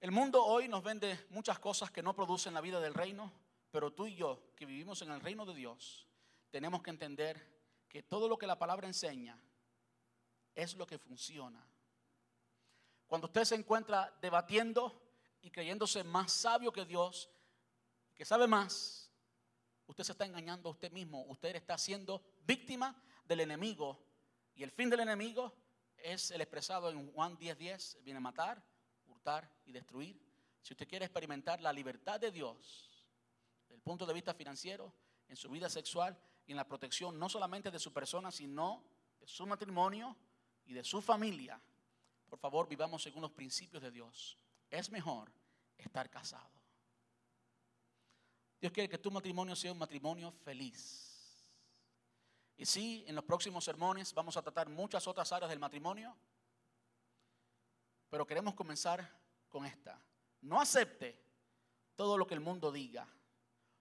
[0.00, 3.32] El mundo hoy nos vende muchas cosas que no producen la vida del reino,
[3.72, 6.06] pero tú y yo, que vivimos en el reino de Dios,
[6.50, 7.44] tenemos que entender
[7.88, 9.36] que todo lo que la palabra enseña
[10.54, 11.66] es lo que funciona.
[13.08, 15.02] Cuando usted se encuentra debatiendo
[15.42, 17.28] y creyéndose más sabio que Dios,
[18.14, 19.03] que sabe más,
[19.86, 21.24] usted se está engañando a usted mismo.
[21.26, 23.98] Usted está siendo víctima del enemigo.
[24.54, 25.54] Y el fin del enemigo
[25.96, 27.56] es el expresado en Juan 10:10.
[27.56, 28.62] 10, viene a matar,
[29.06, 30.20] hurtar y destruir.
[30.62, 33.06] Si usted quiere experimentar la libertad de Dios,
[33.62, 34.92] desde el punto de vista financiero,
[35.28, 38.84] en su vida sexual y en la protección no solamente de su persona, sino
[39.20, 40.16] de su matrimonio
[40.66, 41.60] y de su familia,
[42.28, 44.38] por favor vivamos según los principios de Dios.
[44.70, 45.32] Es mejor
[45.78, 46.63] estar casado.
[48.64, 51.46] Dios quiere que tu matrimonio sea un matrimonio feliz.
[52.56, 56.16] Y sí, en los próximos sermones vamos a tratar muchas otras áreas del matrimonio,
[58.08, 59.06] pero queremos comenzar
[59.50, 60.02] con esta.
[60.40, 61.22] No acepte
[61.94, 63.06] todo lo que el mundo diga.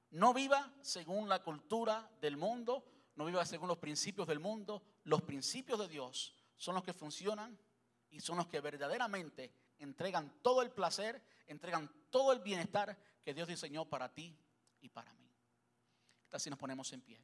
[0.10, 2.84] No viva según la cultura del mundo,
[3.16, 4.84] no viva según los principios del mundo.
[5.06, 7.58] Los principios de Dios son los que funcionan
[8.10, 13.48] y son los que verdaderamente entregan todo el placer, entregan todo el bienestar que Dios
[13.48, 14.38] diseñó para ti
[14.84, 15.32] y para mí.
[16.32, 17.20] Así nos ponemos en pie?